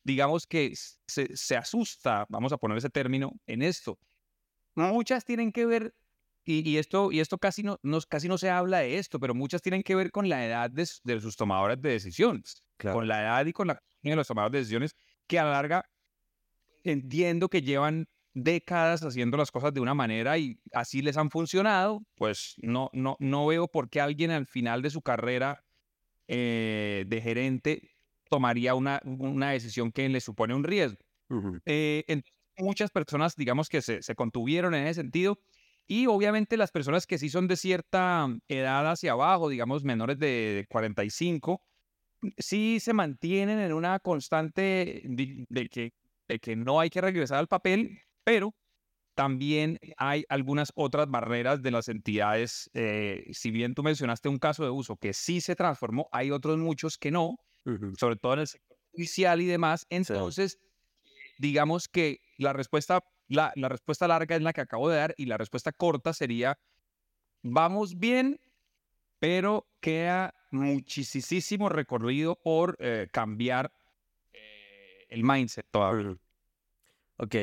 digamos 0.04 0.48
que 0.48 0.74
se, 0.76 1.36
se 1.36 1.56
asusta, 1.56 2.26
vamos 2.28 2.52
a 2.52 2.58
poner 2.58 2.78
ese 2.78 2.90
término, 2.90 3.34
en 3.46 3.62
esto. 3.62 4.00
Muchas 4.74 5.26
tienen 5.26 5.52
que 5.52 5.68
ver 5.68 5.94
y, 6.44 6.78
esto, 6.78 7.12
y 7.12 7.20
esto 7.20 7.38
casi 7.38 7.64
no, 7.64 7.80
casi 8.10 8.28
no 8.28 8.38
se 8.38 8.50
habla 8.50 8.80
de 8.80 8.98
esto, 8.98 9.20
pero 9.20 9.36
muchas 9.36 9.62
tienen 9.62 9.84
que 9.84 9.96
ver 9.96 10.12
con 10.12 10.28
la 10.28 10.46
edad 10.46 10.72
de, 10.72 10.86
sus 10.86 11.36
tomadores 11.36 11.82
de 11.82 11.90
decisiones, 11.90 12.64
con 12.78 13.08
la 13.08 13.22
edad 13.22 13.46
y 13.46 13.54
con 13.54 13.68
la 13.68 13.82
de 14.02 14.16
los 14.16 14.28
tomadores 14.28 14.54
de 14.54 14.60
decisiones, 14.60 14.96
que 15.28 15.38
a 15.38 15.44
la 15.44 15.52
larga 15.52 15.86
entiendo 16.84 17.50
que 17.50 17.62
llevan 17.62 18.08
décadas 18.34 19.04
haciendo 19.04 19.38
las 19.38 19.52
cosas 19.52 19.74
de 19.74 19.82
una 19.82 19.94
manera 19.94 20.38
y 20.38 20.60
así 20.74 21.02
les 21.02 21.18
han 21.18 21.30
funcionado, 21.30 22.02
pues 22.16 22.56
no, 22.58 22.90
no, 22.94 23.18
no 23.20 23.46
veo 23.46 23.68
por 23.68 23.90
qué 23.90 24.02
alguien 24.02 24.32
al 24.32 24.48
final 24.48 24.82
de 24.82 24.90
su 24.90 25.02
carrera 25.02 25.64
eh, 26.28 27.06
de 27.08 27.22
gerente 27.22 27.92
tomaría 28.30 28.74
una, 28.74 29.02
una 29.04 29.52
decisión 29.52 29.92
que 29.92 30.08
le 30.10 30.22
supone 30.22 30.56
un 30.56 30.64
riesgo. 30.64 30.98
Eh, 31.66 32.24
muchas 32.58 32.90
personas, 32.92 33.36
digamos 33.36 33.70
que 33.70 33.82
se, 33.82 34.02
se 34.02 34.16
contuvieron 34.16 34.74
en 34.74 34.88
ese 34.88 35.02
sentido 35.02 35.40
y 35.92 36.08
obviamente 36.08 36.56
las 36.56 36.72
personas 36.72 37.06
que 37.06 37.18
sí 37.18 37.30
son 37.30 37.50
de 37.50 37.58
cierta 37.58 38.26
edad 38.48 38.90
hacia 38.90 39.12
abajo, 39.12 39.50
digamos 39.50 39.84
menores 39.84 40.18
de 40.20 40.66
45, 40.70 41.62
sí 42.38 42.80
se 42.80 42.94
mantienen 42.94 43.60
en 43.60 43.74
una 43.74 44.00
constante 44.00 45.02
de, 45.04 45.68
que, 45.70 45.94
de 46.30 46.40
que 46.40 46.56
no 46.56 46.80
hay 46.80 46.90
que 46.90 47.02
regresar 47.02 47.40
al 47.40 47.50
papel, 47.50 48.00
pero 48.24 48.56
también 49.16 49.80
hay 49.98 50.24
algunas 50.30 50.72
otras 50.76 51.10
barreras 51.10 51.62
de 51.62 51.72
las 51.72 51.90
entidades. 51.90 52.70
Eh, 52.74 53.26
si 53.34 53.52
bien 53.52 53.76
tú 53.76 53.84
mencionaste 53.84 54.30
un 54.30 54.40
caso 54.40 54.64
de 54.64 54.70
uso 54.70 54.96
que 54.96 55.12
sí 55.12 55.42
se 55.42 55.58
transformó, 55.58 56.08
hay 56.14 56.32
otros 56.32 56.58
muchos 56.58 56.98
que 56.98 57.12
no, 57.12 57.36
sobre 57.98 58.16
todo 58.16 58.36
en 58.36 58.40
el 58.40 58.48
sector 58.48 58.78
judicial 58.94 59.42
y 59.42 59.46
demás. 59.46 59.86
Entonces, 59.90 60.58
digamos 61.38 61.90
que 61.90 62.22
la 62.38 62.54
respuesta 62.54 63.04
la, 63.32 63.70
respuesta 63.70 64.08
larga 64.08 64.36
es 64.36 64.42
la 64.42 64.54
que 64.54 64.62
acabo 64.62 64.90
de 64.90 64.98
dar 64.98 65.14
y 65.18 65.26
la 65.26 65.38
respuesta 65.38 65.72
corta 65.72 66.14
sería, 66.14 66.60
vamos 67.42 67.98
bien, 67.98 68.40
pero 69.20 69.68
queda 69.80 70.34
muchísimo 70.52 71.70
recorrido 71.70 72.36
por 72.36 72.76
eh, 72.80 73.08
cambiar 73.12 73.72
eh, 74.34 75.06
el 75.10 75.24
mindset 75.24 75.66
todavía. 75.72 76.18
Ok, 77.18 77.36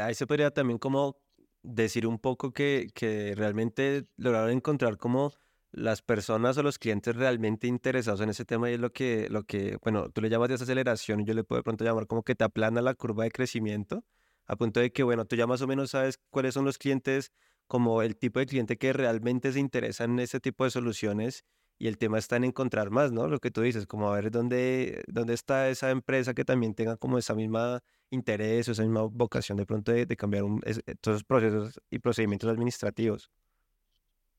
ahí 0.00 0.14
se 0.14 0.26
podría 0.26 0.50
también 0.50 0.78
como 0.78 1.16
decir 1.62 2.06
un 2.06 2.18
poco 2.18 2.52
que, 2.52 2.88
que 2.94 3.34
realmente 3.36 4.06
lograron 4.16 4.50
encontrar 4.50 4.98
como 4.98 5.32
las 5.70 6.02
personas 6.02 6.58
o 6.58 6.62
los 6.62 6.78
clientes 6.78 7.16
realmente 7.16 7.66
interesados 7.66 8.20
en 8.20 8.28
ese 8.28 8.44
tema 8.44 8.68
y 8.68 8.74
es 8.74 8.80
lo 8.80 8.92
que, 8.92 9.28
lo 9.30 9.44
que, 9.44 9.78
bueno, 9.82 10.10
tú 10.10 10.20
le 10.20 10.28
llamas 10.28 10.50
desaceleración 10.50 11.24
yo 11.24 11.32
le 11.32 11.44
puedo 11.44 11.60
de 11.60 11.64
pronto 11.64 11.84
llamar 11.84 12.06
como 12.06 12.22
que 12.22 12.34
te 12.34 12.44
aplana 12.44 12.82
la 12.82 12.94
curva 12.94 13.24
de 13.24 13.30
crecimiento 13.30 14.04
a 14.46 14.56
punto 14.56 14.80
de 14.80 14.92
que, 14.92 15.02
bueno, 15.02 15.24
tú 15.24 15.36
ya 15.36 15.46
más 15.46 15.62
o 15.62 15.66
menos 15.66 15.90
sabes 15.90 16.18
cuáles 16.30 16.54
son 16.54 16.64
los 16.64 16.78
clientes, 16.78 17.32
como 17.66 18.02
el 18.02 18.16
tipo 18.16 18.38
de 18.38 18.46
cliente 18.46 18.76
que 18.76 18.92
realmente 18.92 19.52
se 19.52 19.60
interesa 19.60 20.04
en 20.04 20.18
ese 20.18 20.40
tipo 20.40 20.64
de 20.64 20.70
soluciones 20.70 21.44
y 21.78 21.88
el 21.88 21.98
tema 21.98 22.18
está 22.18 22.36
en 22.36 22.44
encontrar 22.44 22.90
más, 22.90 23.12
¿no? 23.12 23.28
Lo 23.28 23.40
que 23.40 23.50
tú 23.50 23.62
dices, 23.62 23.86
como 23.86 24.10
a 24.10 24.14
ver 24.14 24.30
dónde, 24.30 25.02
dónde 25.08 25.34
está 25.34 25.68
esa 25.68 25.90
empresa 25.90 26.34
que 26.34 26.44
también 26.44 26.74
tenga 26.74 26.96
como 26.96 27.18
esa 27.18 27.34
misma 27.34 27.80
interés 28.10 28.68
o 28.68 28.72
esa 28.72 28.82
misma 28.82 29.02
vocación 29.02 29.58
de 29.58 29.66
pronto 29.66 29.90
de, 29.90 30.06
cambiar 30.16 30.44
todos 31.00 31.16
los 31.16 31.24
procesos 31.24 31.80
y 31.90 31.98
procedimientos 31.98 32.50
administrativos. 32.50 33.30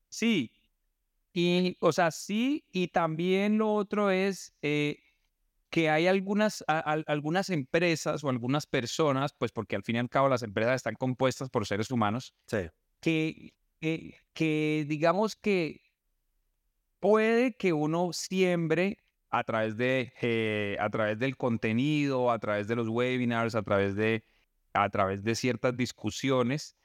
Sí, 0.08 0.52
y, 1.34 1.76
o 1.80 1.92
sea, 1.92 2.12
sí, 2.12 2.64
y 2.70 2.88
también 2.88 3.58
lo 3.58 3.74
otro 3.74 4.10
es, 4.10 4.54
eh, 4.62 4.98
que 5.74 5.90
hay 5.90 6.06
algunas, 6.06 6.62
algunas 6.68 7.50
empresas 7.50 8.22
o 8.22 8.28
algunas 8.28 8.64
personas, 8.64 9.34
pues 9.36 9.50
porque 9.50 9.74
al 9.74 9.82
fin 9.82 9.96
y 9.96 9.98
al 9.98 10.08
cabo 10.08 10.28
las 10.28 10.44
empresas 10.44 10.76
están 10.76 10.94
compuestas 10.94 11.50
por 11.50 11.66
seres 11.66 11.90
humanos, 11.90 12.32
que, 13.00 13.54
que, 13.80 14.86
digamos 14.86 15.34
que 15.34 15.80
puede 17.00 17.56
que 17.56 17.72
uno 17.72 18.12
siembre 18.12 18.98
a 19.30 19.42
través, 19.42 19.76
de, 19.76 20.12
eh, 20.22 20.76
a 20.78 20.88
través 20.90 21.18
del 21.18 21.36
contenido, 21.36 22.30
a 22.30 22.38
través 22.38 22.68
de 22.68 22.76
los 22.76 22.88
webinars, 22.88 23.56
a 23.56 23.64
través 23.64 23.96
de, 23.96 24.24
a 24.74 24.88
través 24.90 25.24
de 25.24 25.34
ciertas 25.34 25.76
discusiones, 25.76 26.76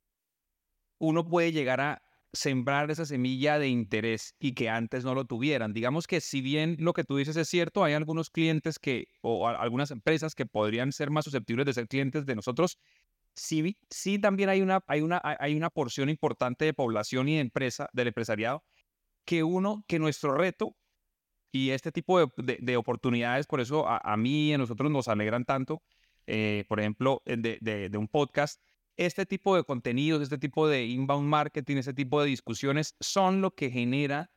uno 0.97 1.27
puede 1.27 1.51
llegar 1.51 1.79
a, 1.79 2.01
sembrar 2.33 2.91
esa 2.91 3.05
semilla 3.05 3.57
de 3.57 3.69
interés 3.69 4.35
y 4.39 4.53
que 4.53 4.69
antes 4.69 5.03
no 5.03 5.15
lo 5.15 5.25
tuvieran. 5.25 5.73
Digamos 5.73 6.07
que 6.07 6.21
si 6.21 6.41
bien 6.41 6.75
lo 6.79 6.93
que 6.93 7.03
tú 7.03 7.17
dices 7.17 7.35
es 7.37 7.49
cierto, 7.49 7.83
hay 7.83 7.93
algunos 7.93 8.29
clientes 8.29 8.79
que, 8.79 9.07
o 9.21 9.47
algunas 9.47 9.91
empresas 9.91 10.35
que 10.35 10.45
podrían 10.45 10.91
ser 10.91 11.09
más 11.09 11.25
susceptibles 11.25 11.65
de 11.65 11.73
ser 11.73 11.87
clientes 11.87 12.25
de 12.25 12.35
nosotros, 12.35 12.77
sí, 13.35 13.77
sí 13.89 14.19
también 14.19 14.49
hay 14.49 14.61
una, 14.61 14.81
hay, 14.87 15.01
una, 15.01 15.21
hay 15.23 15.55
una 15.55 15.69
porción 15.69 16.09
importante 16.09 16.65
de 16.65 16.73
población 16.73 17.29
y 17.29 17.35
de 17.35 17.41
empresa, 17.41 17.89
del 17.93 18.07
empresariado, 18.07 18.63
que 19.25 19.43
uno, 19.43 19.83
que 19.87 19.99
nuestro 19.99 20.35
reto 20.35 20.75
y 21.51 21.71
este 21.71 21.91
tipo 21.91 22.19
de, 22.19 22.57
de, 22.59 22.77
oportunidades, 22.77 23.47
por 23.47 23.59
eso 23.59 23.87
a, 23.87 24.17
mí 24.17 24.49
y 24.49 24.53
a 24.53 24.59
nosotros 24.59 24.91
nos 24.91 25.07
alegran 25.07 25.45
tanto, 25.45 25.81
eh, 26.27 26.63
por 26.67 26.79
ejemplo, 26.79 27.23
de, 27.25 27.57
de 27.59 27.97
un 27.97 28.07
podcast, 28.07 28.61
este 28.99 29.25
tipo 29.25 29.55
de 29.55 29.63
contenidos, 29.63 30.21
este 30.21 30.37
tipo 30.37 30.67
de 30.67 30.85
inbound 30.85 31.27
marketing, 31.27 31.77
este 31.77 31.93
tipo 31.93 32.21
de 32.21 32.27
discusiones 32.27 32.95
son 32.99 33.41
lo 33.41 33.55
que 33.55 33.71
genera 33.71 34.29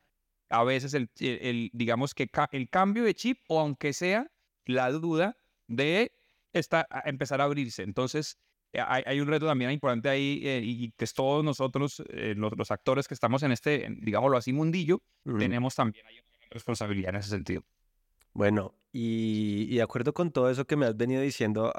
a 0.49 0.63
veces 0.63 0.93
el, 0.93 1.09
el, 1.19 1.69
digamos 1.73 2.13
que 2.13 2.29
el 2.51 2.69
cambio 2.69 3.03
de 3.03 3.13
chip 3.13 3.39
o 3.49 3.59
aunque 3.59 3.91
sea 3.91 4.31
la 4.65 4.89
duda 4.91 5.37
de 5.67 6.13
esta, 6.53 6.87
empezar 7.03 7.41
a 7.41 7.45
abrirse. 7.45 7.83
Entonces, 7.83 8.37
eh, 8.71 8.81
hay, 8.81 9.19
un 9.19 9.27
reto 9.27 9.47
también 9.47 9.69
importante 9.71 10.07
ahí 10.07 10.41
eh, 10.43 10.61
y 10.63 10.91
que 10.91 11.05
todos 11.07 11.43
nosotros, 11.43 12.01
eh, 12.09 12.33
los, 12.37 12.71
actores 12.71 13.09
que 13.09 13.15
estamos 13.15 13.43
en 13.43 13.51
este, 13.51 13.87
digámoslo 13.99 14.37
así, 14.37 14.53
mundillo, 14.53 15.03
tenemos 15.37 15.75
también 15.75 16.05
una 16.05 16.47
responsabilidad 16.51 17.09
en 17.09 17.15
ese 17.17 17.29
sentido. 17.29 17.65
Bueno, 18.33 18.75
y, 18.91 19.75
de 19.75 19.81
acuerdo 19.81 20.13
con 20.13 20.31
todo 20.31 20.49
eso 20.49 20.65
que 20.65 20.75
me 20.75 20.85
has 20.85 20.97
venido 20.97 21.21
diciendo, 21.21 21.71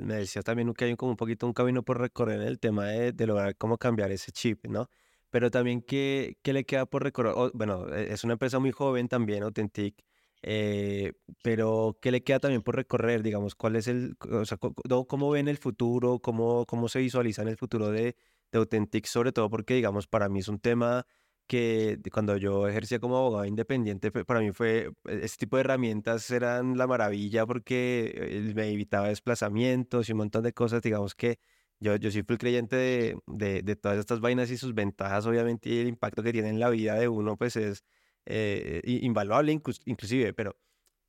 me 0.00 0.14
decías 0.14 0.44
también 0.44 0.72
que 0.74 0.84
hay 0.84 0.96
como 0.96 1.10
un 1.12 1.16
poquito 1.16 1.46
un 1.46 1.52
camino 1.52 1.82
por 1.84 2.00
recorrer 2.00 2.40
en 2.40 2.46
el 2.48 2.58
tema 2.60 2.86
de, 2.86 3.26
lograr 3.26 3.56
cómo 3.56 3.78
cambiar 3.78 4.10
ese 4.12 4.32
chip, 4.32 4.66
¿no? 4.66 4.88
Pero 5.30 5.50
también, 5.50 5.82
¿qué, 5.82 6.38
qué 6.42 6.52
le 6.52 6.64
queda 6.64 6.86
por 6.86 7.02
recorrer? 7.02 7.34
bueno, 7.54 7.92
e, 7.94 8.12
es 8.12 8.24
una 8.24 8.34
empresa 8.34 8.58
muy 8.58 8.72
joven 8.72 9.08
también, 9.08 9.42
Authentic, 9.42 10.04
eh, 10.42 11.12
pero 11.42 11.98
¿qué 12.00 12.12
le 12.12 12.22
queda 12.22 12.40
también 12.40 12.62
por 12.62 12.76
recorrer? 12.76 13.22
Digamos, 13.22 13.54
¿cuál 13.54 13.76
es 13.76 13.88
el, 13.88 14.16
o 14.30 14.44
sea, 14.44 14.58
cómo 14.58 15.30
ven 15.30 15.48
el 15.48 15.58
futuro? 15.58 16.20
¿Cómo, 16.20 16.64
cómo 16.66 16.88
se 16.88 17.00
visualiza 17.00 17.42
en 17.42 17.48
el 17.48 17.56
futuro 17.56 17.90
de, 17.90 18.16
de 18.52 18.58
Authentic? 18.58 19.06
Sobre 19.06 19.32
todo 19.32 19.50
porque, 19.50 19.74
digamos, 19.74 20.06
para 20.06 20.28
mí 20.28 20.38
es 20.40 20.48
un 20.48 20.60
tema 20.60 21.06
que 21.48 22.00
cuando 22.12 22.36
yo 22.36 22.68
ejercía 22.68 23.00
como 23.00 23.16
abogado 23.18 23.44
independiente, 23.46 24.12
para 24.12 24.40
mí 24.40 24.52
fue, 24.52 24.92
este 25.06 25.38
tipo 25.38 25.56
de 25.56 25.62
herramientas 25.62 26.30
eran 26.30 26.78
la 26.78 26.86
maravilla 26.86 27.46
porque 27.46 28.12
eh, 28.14 28.52
me 28.54 28.68
evitaba 28.68 29.08
desplazamientos 29.08 30.08
y 30.08 30.12
un 30.12 30.18
montón 30.18 30.44
de 30.44 30.52
cosas, 30.52 30.82
digamos 30.82 31.14
que 31.16 31.40
yo, 31.80 31.96
yo 31.96 32.10
soy 32.10 32.22
full 32.22 32.36
creyente 32.36 32.76
de, 32.76 33.18
de, 33.26 33.62
de 33.62 33.76
todas 33.76 33.98
estas 33.98 34.20
vainas 34.20 34.50
y 34.50 34.58
sus 34.58 34.74
ventajas, 34.74 35.26
obviamente, 35.26 35.70
y 35.70 35.78
el 35.80 35.88
impacto 35.88 36.22
que 36.22 36.32
tienen 36.32 36.54
en 36.54 36.60
la 36.60 36.70
vida 36.70 36.94
de 36.94 37.08
uno, 37.08 37.36
pues 37.36 37.56
es 37.56 37.84
eh, 38.26 38.82
invaluable 38.84 39.52
inclusive, 39.52 40.34
pero 40.34 40.56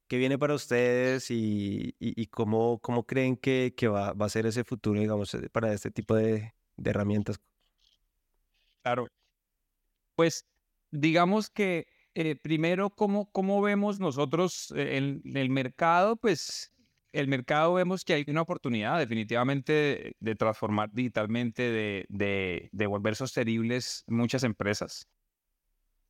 ¿qué 0.08 0.18
viene 0.18 0.38
para 0.40 0.56
ustedes 0.56 1.32
y, 1.32 1.96
y, 2.00 2.22
y 2.22 2.28
cómo, 2.28 2.80
cómo 2.80 3.06
creen 3.06 3.38
que, 3.38 3.74
que 3.78 3.88
va, 3.88 4.14
va, 4.14 4.26
a 4.28 4.30
ser 4.30 4.46
ese 4.48 4.64
futuro, 4.64 5.00
digamos, 5.00 5.34
eh, 5.36 5.50
para 5.52 5.74
este 5.74 5.92
tipo 5.92 6.16
de, 6.16 6.54
de 6.78 6.90
herramientas? 6.90 7.40
Claro, 8.84 9.08
pues 10.20 10.46
digamos 10.92 11.50
que 11.50 11.88
eh, 12.14 12.36
primero, 12.36 12.90
¿cómo, 12.90 13.32
¿cómo, 13.32 13.62
vemos 13.62 14.02
nosotros 14.02 14.70
en 14.76 15.22
eh, 15.24 15.32
el, 15.36 15.50
mercado? 15.50 16.18
Pues 16.18 16.74
el 17.14 17.30
mercado 17.30 17.76
vemos 17.76 18.04
que 18.04 18.16
hay 18.16 18.26
una 18.28 18.42
oportunidad 18.42 19.00
definitivamente 19.00 20.18
de, 20.20 20.36
transformar 20.36 20.90
digitalmente, 20.92 21.72
de, 21.72 22.70
de, 22.70 22.88
volver 22.88 23.16
sostenibles 23.16 24.04
muchas 24.08 24.44
empresas. 24.44 25.08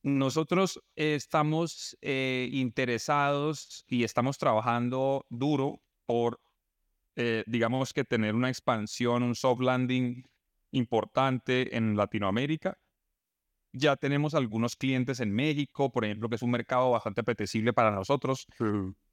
Nosotros 0.02 0.82
estamos 0.96 1.96
eh, 2.02 2.50
interesados 2.52 3.86
y 3.88 4.04
estamos 4.06 4.40
trabajando 4.40 5.28
duro 5.30 5.84
por, 6.08 6.42
digamos 7.46 7.94
que 7.94 8.06
tener 8.06 8.34
una 8.34 8.50
expansión, 8.50 9.22
un 9.22 9.36
soft 9.36 9.62
landing 9.62 10.24
importante 10.72 11.78
en 11.78 11.96
Latinoamérica 11.96 12.76
ya 13.72 13.96
tenemos 13.96 14.34
algunos 14.34 14.76
clientes 14.76 15.20
en 15.20 15.32
México, 15.32 15.92
por 15.92 16.06
ejemplo, 16.06 16.30
que 16.30 16.36
es 16.36 16.42
un 16.42 16.52
mercado 16.52 16.92
bastante 16.92 17.22
apetecible 17.22 17.74
para 17.74 17.92
nosotros. 17.92 18.48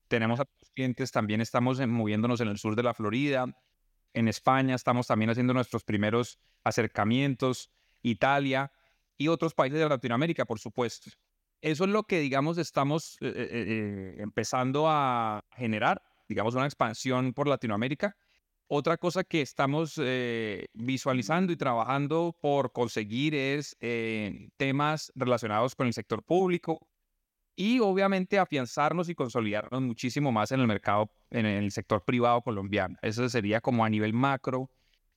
Tenemos 0.09 0.41
algunos 0.41 0.71
clientes, 0.75 1.11
también 1.11 1.41
estamos 1.41 1.85
moviéndonos 1.87 2.41
en 2.41 2.49
el 2.49 2.59
sur 2.59 2.77
de 2.77 2.83
la 2.83 2.95
Florida. 2.95 3.47
En 4.15 4.29
España 4.29 4.75
estamos 4.75 5.07
también 5.07 5.31
haciendo 5.31 5.53
nuestros 5.53 5.85
primeros 5.85 6.39
acercamientos, 6.65 7.71
Italia 8.03 8.73
y 9.19 9.29
otros 9.29 9.55
países 9.55 9.79
de 9.79 9.89
Latinoamérica, 9.89 10.45
por 10.45 10.59
supuesto. 10.59 11.11
Eso 11.61 11.85
es 11.85 11.91
lo 11.91 12.05
que, 12.05 12.21
digamos, 12.21 12.59
estamos 12.59 13.17
eh, 13.21 13.27
eh, 13.27 13.49
eh, 13.51 14.17
empezando 14.19 14.89
a 14.89 15.45
generar 15.57 16.03
digamos, 16.29 16.55
una 16.55 16.67
expansión 16.67 17.33
por 17.33 17.49
Latinoamérica. 17.49 18.17
Otra 18.69 18.97
cosa 18.97 19.23
que 19.23 19.43
estamos 19.43 19.95
eh, 20.03 20.67
visualizando 20.75 21.53
y 21.53 21.57
trabajando 21.57 22.37
por 22.41 22.73
conseguir 22.73 23.33
es 23.33 23.77
eh, 23.81 24.49
temas 24.57 25.13
relacionados 25.15 25.77
con 25.77 25.87
el 25.87 25.93
sector 25.93 26.25
público 26.25 26.81
y 27.55 27.79
obviamente 27.79 28.41
afianzarnos 28.41 29.09
y 29.09 29.15
consolidarnos 29.15 29.81
muchísimo 29.83 30.33
más 30.33 30.51
en 30.51 30.61
el 30.61 30.67
mercado, 30.67 31.11
en 31.31 31.47
el 31.47 31.71
sector 31.71 32.05
privado 32.05 32.43
colombiano. 32.43 32.97
Eso 33.03 33.29
sería 33.29 33.61
como 33.61 33.85
a 33.85 33.89
nivel 33.89 34.13
macro 34.13 34.69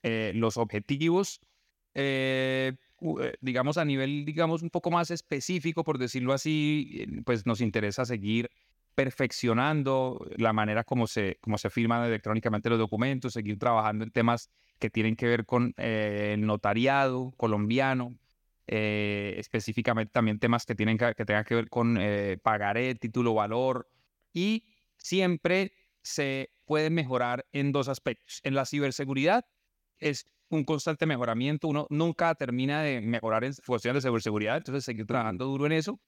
eh, 0.03 0.31
los 0.35 0.57
objetivos. 0.57 1.41
digamos 3.41 3.77
a 3.77 3.85
nivel, 3.85 4.25
digamos, 4.25 4.61
un 4.61 4.69
poco 4.69 4.91
más 4.91 5.09
específico, 5.09 5.83
por 5.83 5.97
decirlo 5.97 6.33
así, 6.33 7.03
pues 7.25 7.47
nos 7.47 7.61
interesa 7.61 8.05
seguir 8.05 8.49
perfeccionando 8.99 10.27
la 10.35 10.51
manera 10.51 10.83
como 10.83 11.07
se, 11.07 11.37
como 11.39 11.57
se 11.57 11.69
firman 11.69 12.03
electrónicamente 12.05 12.69
los 12.69 12.77
documentos, 12.77 13.31
seguir 13.31 13.57
trabajando 13.57 14.03
en 14.03 14.11
temas 14.11 14.49
que 14.77 14.89
tienen 14.89 15.15
que 15.15 15.25
ver 15.25 15.45
con 15.45 15.73
eh, 15.77 16.31
el 16.33 16.45
notariado 16.45 17.31
colombiano, 17.37 18.17
eh, 18.67 19.35
específicamente 19.37 20.11
también 20.11 20.37
temas 20.37 20.65
que, 20.65 20.75
tienen 20.75 20.97
que, 20.97 21.15
que 21.15 21.23
tengan 21.23 21.45
que 21.45 21.55
ver 21.55 21.69
con 21.69 21.97
eh, 21.97 22.39
pagaré, 22.43 22.93
título, 22.95 23.33
valor, 23.33 23.89
y 24.33 24.65
siempre 24.97 25.71
se 26.01 26.51
puede 26.65 26.89
mejorar 26.89 27.45
en 27.53 27.71
dos 27.71 27.87
aspectos. 27.87 28.41
En 28.43 28.53
la 28.53 28.65
ciberseguridad 28.65 29.45
es 29.99 30.29
un 30.49 30.65
constante 30.65 31.05
mejoramiento, 31.05 31.69
uno 31.69 31.87
nunca 31.89 32.35
termina 32.35 32.81
de 32.81 32.99
mejorar 32.99 33.45
en 33.45 33.53
cuestiones 33.65 34.03
de 34.03 34.09
ciberseguridad, 34.09 34.57
entonces 34.57 34.83
seguir 34.83 35.05
trabajando 35.05 35.45
duro 35.45 35.67
en 35.67 35.71
eso. 35.71 36.01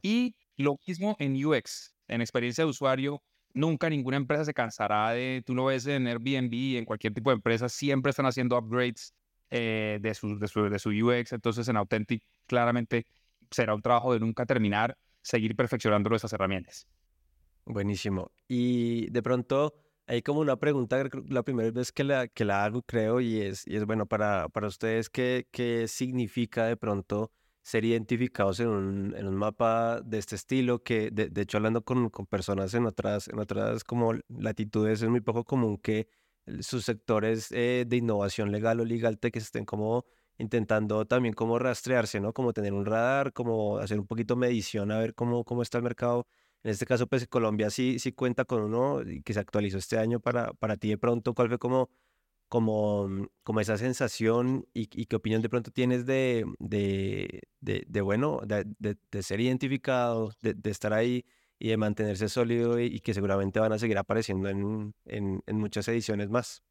Y 0.00 0.36
lo 0.56 0.78
mismo 0.86 1.16
en 1.18 1.44
UX, 1.44 1.94
en 2.10 2.20
experiencia 2.20 2.64
de 2.64 2.70
usuario, 2.70 3.22
nunca 3.54 3.88
ninguna 3.88 4.16
empresa 4.16 4.44
se 4.44 4.52
cansará 4.52 5.10
de, 5.12 5.42
tú 5.46 5.54
lo 5.54 5.66
ves 5.66 5.86
en 5.86 6.06
Airbnb, 6.06 6.76
en 6.76 6.84
cualquier 6.84 7.14
tipo 7.14 7.30
de 7.30 7.36
empresa, 7.36 7.68
siempre 7.68 8.10
están 8.10 8.26
haciendo 8.26 8.58
upgrades 8.58 9.14
eh, 9.50 9.98
de, 10.00 10.14
su, 10.14 10.38
de, 10.38 10.78
su, 10.78 10.90
UX, 10.90 11.32
entonces 11.32 11.68
en 11.68 11.76
Authentic 11.76 12.22
claramente 12.46 13.06
será 13.50 13.74
un 13.74 13.82
trabajo 13.82 14.12
de 14.12 14.20
nunca 14.20 14.44
terminar, 14.44 14.96
seguir 15.22 15.54
perfeccionando 15.54 16.10
nuestras 16.10 16.32
herramientas. 16.32 16.86
Buenísimo. 17.64 18.30
Y 18.48 19.08
de 19.10 19.22
pronto 19.22 19.74
hay 20.06 20.22
como 20.22 20.40
una 20.40 20.56
pregunta, 20.56 21.04
la 21.28 21.42
primera 21.44 21.70
vez 21.70 21.92
que 21.92 22.02
la, 22.02 22.26
que 22.26 22.44
la 22.44 22.64
hago, 22.64 22.82
creo, 22.82 23.20
y 23.20 23.40
es, 23.40 23.66
y 23.66 23.76
es 23.76 23.84
bueno, 23.86 24.06
para, 24.06 24.48
para 24.48 24.66
ustedes, 24.66 25.08
¿qué, 25.08 25.46
¿qué 25.52 25.86
significa 25.86 26.66
de 26.66 26.76
pronto 26.76 27.30
ser 27.62 27.84
identificados 27.84 28.60
en 28.60 28.68
un, 28.68 29.14
en 29.16 29.26
un 29.26 29.36
mapa 29.36 30.00
de 30.02 30.18
este 30.18 30.36
estilo, 30.36 30.82
que 30.82 31.10
de, 31.10 31.28
de 31.28 31.42
hecho 31.42 31.58
hablando 31.58 31.82
con, 31.84 32.10
con, 32.10 32.26
personas 32.26 32.74
en 32.74 32.86
otras, 32.86 33.28
en 33.28 33.38
otras 33.38 33.84
como 33.84 34.14
latitudes 34.28 35.02
es 35.02 35.08
muy 35.08 35.20
poco 35.20 35.44
común 35.44 35.78
que 35.78 36.08
sus 36.60 36.84
sectores 36.84 37.52
eh, 37.52 37.84
de 37.86 37.96
innovación 37.96 38.50
legal 38.50 38.80
o 38.80 38.84
legal 38.84 39.18
tech 39.18 39.36
estén 39.36 39.64
como 39.64 40.04
intentando 40.38 41.06
también 41.06 41.34
como 41.34 41.58
rastrearse, 41.58 42.18
¿no? 42.20 42.32
Como 42.32 42.52
tener 42.52 42.72
un 42.72 42.86
radar, 42.86 43.32
como 43.32 43.78
hacer 43.78 44.00
un 44.00 44.06
poquito 44.06 44.36
medición 44.36 44.90
a 44.90 44.98
ver 44.98 45.14
cómo, 45.14 45.44
cómo 45.44 45.62
está 45.62 45.78
el 45.78 45.84
mercado. 45.84 46.26
En 46.62 46.70
este 46.70 46.86
caso, 46.86 47.06
pues 47.06 47.26
Colombia 47.28 47.70
sí, 47.70 47.98
sí 47.98 48.12
cuenta 48.12 48.44
con 48.44 48.62
uno 48.62 49.00
que 49.24 49.34
se 49.34 49.40
actualizó 49.40 49.78
este 49.78 49.98
año 49.98 50.20
para, 50.20 50.52
para 50.54 50.76
ti 50.76 50.88
de 50.88 50.98
pronto, 50.98 51.34
¿cuál 51.34 51.48
fue 51.48 51.58
como 51.58 51.90
como, 52.50 53.08
mm, 53.08 53.28
como 53.44 53.60
esa 53.60 53.78
sensación 53.78 54.66
y, 54.74 54.86
qué 55.06 55.16
opinión 55.16 55.40
de 55.40 55.48
pronto 55.48 55.70
tienes 55.70 56.04
de, 56.04 56.44
de, 56.58 57.40
de, 57.60 58.00
bueno, 58.02 58.40
de, 58.44 58.64
de, 58.78 59.22
ser 59.22 59.40
identificado, 59.40 60.32
de, 60.42 60.70
estar 60.70 60.92
ahí 60.92 61.24
y 61.60 61.68
de 61.68 61.76
mantenerse 61.76 62.28
sólido 62.28 62.80
y, 62.80 63.00
que 63.00 63.14
seguramente 63.14 63.60
van 63.60 63.72
a 63.72 63.78
seguir 63.78 63.96
apareciendo 63.98 64.48
en, 64.48 64.94
en, 65.04 65.42
en 65.46 65.58
muchas 65.58 65.86
ediciones 65.88 66.28
más. 66.28 66.64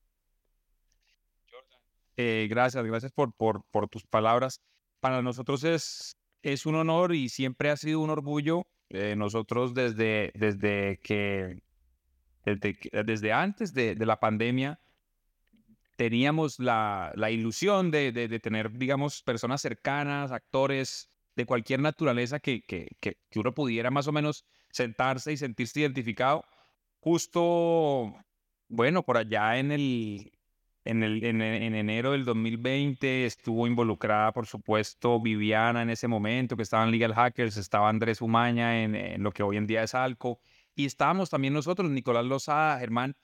Eh, 2.17 2.47
gracias, 2.49 2.83
gracias 2.85 3.13
por, 3.13 3.33
por, 3.33 3.63
por, 3.71 3.87
tus 3.87 4.03
palabras. 4.05 4.59
Para 4.99 5.21
nosotros 5.21 5.63
es, 5.63 6.17
es 6.41 6.65
un 6.65 6.75
honor 6.75 7.15
y 7.15 7.29
siempre 7.29 7.69
ha 7.69 7.77
sido 7.77 8.01
un 8.01 8.09
orgullo. 8.09 8.67
Eh, 8.89 9.15
nosotros 9.15 9.73
desde, 9.73 10.33
desde 10.35 10.99
que, 11.01 11.61
desde, 12.43 12.77
desde 13.05 13.31
antes 13.31 13.73
de, 13.73 13.95
de 13.95 14.05
la 14.05 14.19
pandemia, 14.19 14.77
teníamos 15.99 16.59
la, 16.59 17.11
ilusión 17.29 17.91
de, 17.91 18.39
tener, 18.41 18.71
digamos, 18.71 19.21
personas 19.21 19.61
cercanas, 19.61 20.31
actores 20.31 21.11
de 21.35 21.45
cualquier 21.45 21.81
naturaleza 21.81 22.39
que, 22.39 22.61
que, 22.61 23.17
uno 23.35 23.53
pudiera 23.53 23.91
más 23.91 24.07
o 24.07 24.13
menos 24.13 24.45
sentarse 24.71 25.33
y 25.33 25.37
sentirse 25.37 25.81
identificado. 25.81 26.45
Justo, 27.01 28.15
bueno, 28.69 29.03
por 29.03 29.17
allá 29.17 29.57
en 29.57 29.73
el, 29.73 30.31
en, 30.85 31.03
en, 31.03 31.41
en, 31.41 31.75
enero 31.75 32.13
del 32.13 32.23
2020 32.23 33.25
estuvo 33.25 33.67
involucrada, 33.67 34.31
por 34.31 34.47
supuesto, 34.47 35.19
Viviana 35.19 35.81
en 35.81 35.89
ese 35.89 36.07
momento, 36.07 36.55
que 36.55 36.63
estaban 36.63 36.91
Legal 36.91 37.13
Hackers, 37.13 37.57
estaba 37.57 37.89
Andrés 37.89 38.21
Umaña 38.21 38.83
en, 38.83 38.95
en, 38.95 39.21
lo 39.21 39.33
que 39.33 39.43
hoy 39.43 39.57
en 39.57 39.67
día 39.67 39.83
es 39.83 39.93
Alco, 39.93 40.39
y 40.75 40.85
estábamos 40.85 41.29
también 41.29 41.53
nosotros, 41.53 41.89
Nicolás 41.91 42.23
Lozada, 42.23 42.79
Germán, 42.79 43.17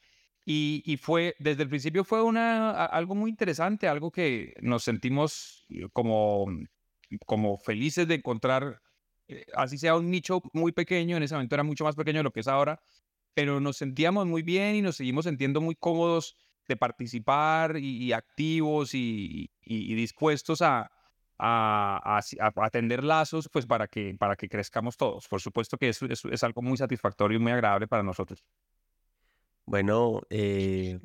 y, 0.47 0.97
fue, 1.01 1.35
desde 1.39 1.63
el 1.63 1.69
principio 1.69 2.03
fue 2.03 2.21
una, 2.21 2.85
algo 2.85 3.15
muy 3.15 3.31
interesante, 3.31 3.87
algo 3.87 4.11
que 4.11 4.53
nos 4.61 4.83
sentimos 4.83 5.65
como, 5.91 6.45
como 7.25 7.57
felices 7.57 8.07
de 8.07 8.15
encontrar, 8.15 8.79
eh, 9.27 9.45
así 9.55 9.79
sea 9.79 9.95
un 9.95 10.11
nicho 10.11 10.43
muy 10.53 10.71
pequeño, 10.71 11.17
en 11.17 11.23
ese 11.23 11.33
momento 11.33 11.55
era 11.55 11.63
mucho 11.63 11.83
más 11.83 11.95
pequeño 11.95 12.19
de 12.19 12.23
lo 12.23 12.31
que 12.31 12.41
es 12.41 12.47
ahora, 12.47 12.79
pero 13.33 13.59
nos 13.59 13.77
sentíamos 13.77 14.27
muy 14.27 14.43
bien 14.43 14.75
y 14.75 14.81
nos 14.83 14.97
seguimos 14.97 15.25
sintiendo 15.25 15.61
muy 15.61 15.73
cómodos 15.73 16.35
de 16.67 16.77
participar 16.77 17.77
y, 17.77 18.13
activos 18.13 18.91
y, 18.93 19.49
dispuestos 19.63 20.61
a, 20.61 20.91
a, 21.39 22.21
lazos 23.01 23.49
pues 23.51 23.65
para 23.65 23.87
que, 23.87 24.15
para 24.17 24.35
que 24.35 24.47
crezcamos 24.47 24.95
todos. 24.95 25.27
Por 25.27 25.41
supuesto 25.41 25.77
que 25.77 25.89
eso 25.89 26.05
es 26.05 26.43
algo 26.43 26.61
muy 26.61 26.77
satisfactorio 26.77 27.37
y 27.37 27.41
muy 27.41 27.51
agradable 27.51 27.87
para 27.87 28.03
nosotros. 28.03 28.43
Bueno, 29.65 30.21
eh, 30.29 30.99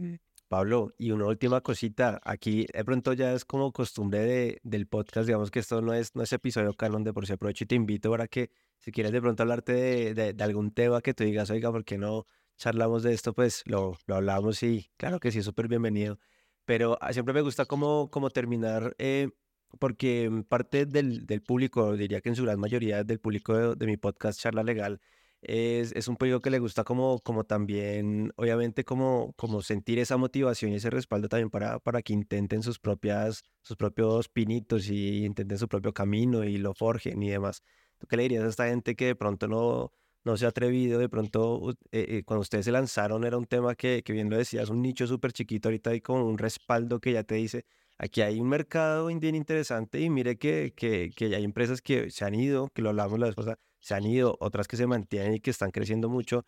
Pablo, 0.49 0.93
y 0.99 1.13
una 1.13 1.27
última 1.27 1.61
cosita. 1.63 2.21
Aquí 2.25 2.67
de 2.73 2.85
pronto 2.85 3.13
ya 3.15 3.33
es 3.33 3.45
como 3.45 3.73
costumbre 3.73 4.21
de, 4.21 4.61
del 4.65 4.87
podcast, 4.87 5.27
digamos 5.27 5.51
que 5.51 5.61
esto 5.61 5.81
no 5.81 5.95
es, 5.95 6.15
no 6.15 6.23
es 6.23 6.33
episodio 6.33 6.75
canon 6.75 7.05
de 7.05 7.13
por 7.13 7.27
si 7.27 7.33
aprovecho 7.33 7.65
y 7.65 7.67
te 7.69 7.75
invito 7.77 8.11
para 8.11 8.29
que 8.29 8.51
si 8.79 8.93
quieres 8.93 9.13
de 9.13 9.21
pronto 9.21 9.43
hablarte 9.45 9.73
de, 10.15 10.35
de, 10.35 10.45
algún 10.45 10.73
tema 10.73 11.01
que 11.03 11.15
tú 11.15 11.25
digas, 11.25 11.51
oiga, 11.51 11.71
¿por 11.71 11.85
qué 11.85 11.99
no 11.99 12.27
charlamos 12.59 13.03
de 13.03 13.15
esto? 13.15 13.33
Pues 13.33 13.63
lo, 13.67 13.97
lo 14.07 14.17
hablamos 14.17 14.63
y 14.63 14.91
claro 14.97 15.21
que 15.21 15.31
sí, 15.31 15.43
súper 15.43 15.69
bienvenido. 15.69 16.19
Pero 16.65 16.99
ah, 17.01 17.13
siempre 17.13 17.35
me 17.35 17.43
gusta 17.43 17.65
como, 17.67 18.11
como 18.11 18.31
terminar, 18.31 18.95
eh, 18.99 19.31
porque 19.79 20.31
parte 20.49 20.85
del, 20.87 21.27
del 21.27 21.43
público, 21.43 21.97
diría 21.97 22.21
que 22.21 22.29
en 22.31 22.37
su 22.37 22.45
gran 22.45 22.61
mayoría 22.61 23.05
del 23.05 23.21
público 23.21 23.57
de, 23.57 23.75
de 23.77 23.87
mi 23.87 23.97
podcast 23.97 24.41
Charla 24.41 24.63
Legal, 24.63 25.01
es, 25.43 25.93
es 25.93 26.09
un 26.09 26.17
público 26.17 26.41
que 26.41 26.51
le 26.51 26.59
gusta 26.59 26.85
como, 26.85 27.19
como 27.21 27.45
también, 27.45 28.33
obviamente, 28.37 28.85
como, 28.85 29.33
como 29.37 29.63
sentir 29.63 29.99
esa 29.99 30.17
motivación 30.17 30.73
y 30.73 30.77
ese 30.77 30.91
respaldo 30.91 31.29
también 31.29 31.51
para, 31.51 31.79
para 31.81 32.03
que 32.03 32.13
intenten 32.13 32.63
sus, 32.63 32.79
propias, 32.79 33.43
sus 33.63 33.77
propios 33.77 34.29
pinitos 34.29 34.89
y 34.89 35.25
intenten 35.25 35.59
su 35.59 35.69
propio 35.69 35.93
camino 35.95 36.45
y 36.45 36.59
lo 36.59 36.75
forjen 36.75 37.23
y 37.23 37.31
demás. 37.31 37.63
¿Tú 37.99 38.07
qué 38.07 38.17
le 38.17 38.25
dirías 38.25 38.45
a 38.45 38.49
esta 38.49 38.69
gente 38.69 38.95
que 38.97 39.07
de 39.07 39.15
pronto 39.15 39.49
no, 39.49 39.93
no 40.25 40.37
se 40.37 40.47
ha 40.47 40.49
atrevido, 40.49 40.99
de 40.99 41.09
pronto 41.09 41.71
eh, 41.93 42.07
eh, 42.09 42.23
cuando 42.25 42.43
ustedes 42.43 42.65
se 42.67 42.73
lanzaron 42.73 43.25
era 43.25 43.39
un 43.39 43.47
tema 43.47 43.75
que, 43.75 44.03
que 44.03 44.13
bien 44.13 44.31
lo 44.31 44.37
decías, 44.37 44.69
un 44.71 44.83
nicho 44.83 45.07
súper 45.07 45.33
chiquito, 45.33 45.69
ahorita 45.69 45.91
hay 45.91 46.01
como 46.01 46.27
un 46.27 46.39
respaldo 46.39 47.01
que 47.01 47.13
ya 47.13 47.25
te 47.25 47.37
dice, 47.37 47.65
aquí 47.99 48.21
hay 48.23 48.41
un 48.41 48.49
mercado 48.49 49.07
bien 49.07 49.35
interesante 49.35 50.01
y 50.01 50.11
mire 50.11 50.39
que, 50.39 50.73
que, 50.77 51.11
que 51.17 51.35
hay 51.35 51.45
empresas 51.45 51.81
que 51.83 52.11
se 52.11 52.25
han 52.25 52.35
ido, 52.35 52.69
que 52.75 52.83
lo 52.83 52.91
hablamos 52.91 53.19
la 53.19 53.27
vez 53.27 53.35
pasada, 53.35 53.59
se 53.81 53.95
han 53.95 54.05
ido, 54.05 54.37
otras 54.41 54.69
que 54.69 54.77
se 54.77 54.87
mantienen 54.87 55.35
y 55.35 55.41
que 55.41 55.51
están 55.51 55.71
creciendo 55.71 56.09
mucho. 56.09 56.45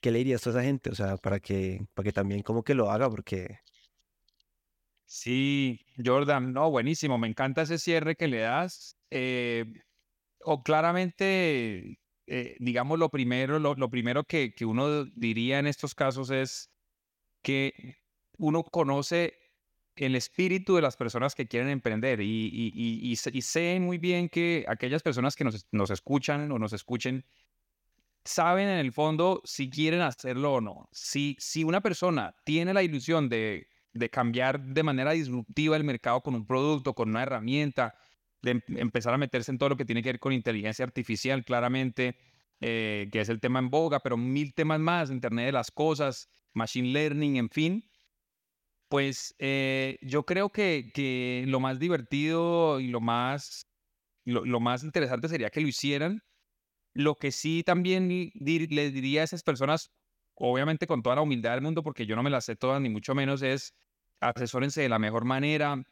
¿Qué 0.00 0.10
le 0.10 0.18
dirías 0.18 0.46
a 0.46 0.50
esa 0.50 0.62
gente? 0.62 0.90
O 0.90 0.94
sea, 0.94 1.16
para 1.16 1.40
que, 1.40 1.86
para 1.94 2.04
que 2.04 2.12
también 2.12 2.42
como 2.42 2.62
que 2.62 2.74
lo 2.74 2.90
haga, 2.90 3.10
porque... 3.10 3.58
Sí, 5.04 5.80
Jordan, 6.04 6.52
no, 6.52 6.70
buenísimo, 6.70 7.16
me 7.18 7.28
encanta 7.28 7.62
ese 7.62 7.78
cierre 7.78 8.16
que 8.16 8.28
le 8.28 8.38
das. 8.38 8.96
Eh, 9.10 9.64
o 10.40 10.62
claramente, 10.62 11.98
eh, 12.26 12.56
digamos, 12.58 12.98
lo 12.98 13.08
primero, 13.08 13.58
lo, 13.58 13.74
lo 13.74 13.90
primero 13.90 14.24
que, 14.24 14.52
que 14.54 14.64
uno 14.64 15.04
diría 15.04 15.58
en 15.58 15.66
estos 15.66 15.94
casos 15.94 16.30
es 16.30 16.70
que 17.42 17.96
uno 18.38 18.64
conoce 18.64 19.45
el 19.96 20.14
espíritu 20.14 20.76
de 20.76 20.82
las 20.82 20.96
personas 20.96 21.34
que 21.34 21.46
quieren 21.46 21.68
emprender 21.68 22.20
y, 22.20 23.16
sé 23.16 23.80
muy 23.80 23.98
bien 23.98 24.28
que 24.28 24.64
aquellas 24.68 25.02
personas 25.02 25.36
que 25.36 25.44
nos, 25.44 25.90
escuchan 25.90 26.50
o 26.52 26.58
nos 26.58 26.72
escuchen 26.72 27.24
saben 28.24 28.68
en 28.68 28.78
el 28.78 28.92
fondo 28.92 29.40
si 29.44 29.70
quieren 29.70 30.00
hacerlo 30.00 30.54
o 30.54 30.60
no. 30.60 30.88
Si, 30.92 31.36
si 31.38 31.64
una 31.64 31.80
persona 31.80 32.34
tiene 32.44 32.74
la 32.74 32.82
ilusión 32.82 33.28
de, 33.28 33.68
de 33.92 34.10
cambiar 34.10 34.60
de 34.60 34.82
manera 34.82 35.12
disruptiva 35.12 35.76
el 35.76 35.84
mercado 35.84 36.20
con 36.20 36.34
un 36.34 36.46
producto, 36.46 36.94
con 36.94 37.10
una 37.10 37.22
herramienta, 37.22 37.94
de 38.42 38.52
em, 38.52 38.60
empezar 38.76 39.14
a 39.14 39.18
meterse 39.18 39.50
en 39.50 39.58
todo 39.58 39.70
lo 39.70 39.76
que 39.76 39.84
tiene 39.84 40.02
que 40.02 40.10
ver 40.10 40.20
con 40.20 40.32
inteligencia 40.32 40.84
artificial, 40.84 41.44
claramente, 41.44 42.16
eh, 42.60 43.08
que 43.12 43.20
es 43.20 43.28
el 43.28 43.40
tema 43.40 43.58
en 43.58 43.70
boga, 43.70 44.00
pero 44.00 44.16
mil 44.16 44.54
temas 44.54 44.80
más, 44.80 45.10
Internet 45.10 45.46
de 45.46 45.52
las 45.52 45.70
Cosas, 45.70 46.28
Machine 46.54 46.88
Learning, 46.88 47.36
en 47.36 47.50
fin. 47.50 47.90
Pues 48.88 49.34
eh, 49.38 49.98
yo 50.02 50.24
creo 50.24 50.50
que, 50.50 50.90
que, 50.94 51.44
lo 51.48 51.58
más 51.60 51.78
divertido 51.78 52.78
y 52.80 52.88
lo 52.88 53.00
más, 53.00 53.66
lo, 54.24 54.60
más 54.60 54.84
interesante 54.84 55.28
sería 55.28 55.50
que 55.50 55.60
lo 55.60 55.68
hicieran. 55.68 56.22
Lo 56.94 57.16
que 57.16 57.32
sí 57.32 57.62
también 57.64 58.08
les 58.08 58.94
diría 58.94 59.22
a 59.22 59.24
esas 59.24 59.42
personas, 59.42 59.90
obviamente 60.34 60.86
con 60.86 61.02
toda 61.02 61.16
la 61.16 61.22
humildad 61.22 61.52
del 61.52 61.62
mundo, 61.62 61.82
porque 61.82 62.06
yo 62.06 62.16
no 62.16 62.22
me 62.22 62.30
las 62.30 62.46
sé 62.46 62.56
todas, 62.56 62.80
ni 62.80 62.88
mucho 62.88 63.14
menos, 63.14 63.42
es 63.42 63.74
asesórense 64.20 64.82
de 64.82 64.88
la 64.88 64.98
mejor 64.98 65.24
manera, 65.24 65.82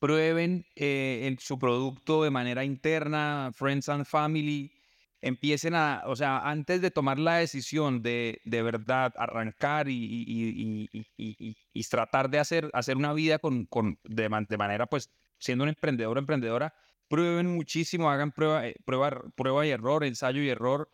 prueben 0.00 0.66
eh, 0.74 1.28
en 1.28 1.38
su 1.38 1.58
producto 1.58 2.24
de 2.24 2.30
manera 2.30 2.64
interna, 2.64 3.52
friends 3.54 3.88
and 3.88 4.04
family, 4.04 4.72
empiecen 5.22 5.74
a, 5.74 6.02
o 6.06 6.16
sea, 6.16 6.38
antes 6.38 6.82
de 6.82 6.90
tomar 6.90 7.18
la 7.18 7.36
decisión 7.36 8.02
de 8.02 8.40
de 8.44 8.62
verdad 8.62 9.14
arrancar 9.16 9.88
y, 9.88 9.94
y, 9.94 10.90
y, 11.16 11.56
y 11.72 11.84
tratar 11.84 12.28
de 12.28 12.40
hacer, 12.40 12.70
hacer 12.74 12.96
una 12.96 13.12
vida 13.12 13.38
con, 13.38 13.64
con 13.66 13.98
de, 14.04 14.28
de, 14.48 14.58
manera, 14.58 14.86
pues, 14.86 15.10
siendo 15.38 15.62
un 15.64 15.68
emprendedor 15.70 16.16
o 16.16 16.20
emprendedora, 16.20 16.74
prueben 17.08 17.46
muchísimo, 17.54 18.10
hagan 18.10 18.32
prueba, 18.32 18.66
eh, 18.66 18.74
prueba, 18.84 19.22
prueba 19.36 19.66
y 19.66 19.70
error, 19.70 20.04
ensayo 20.04 20.42
y 20.42 20.48
error, 20.48 20.90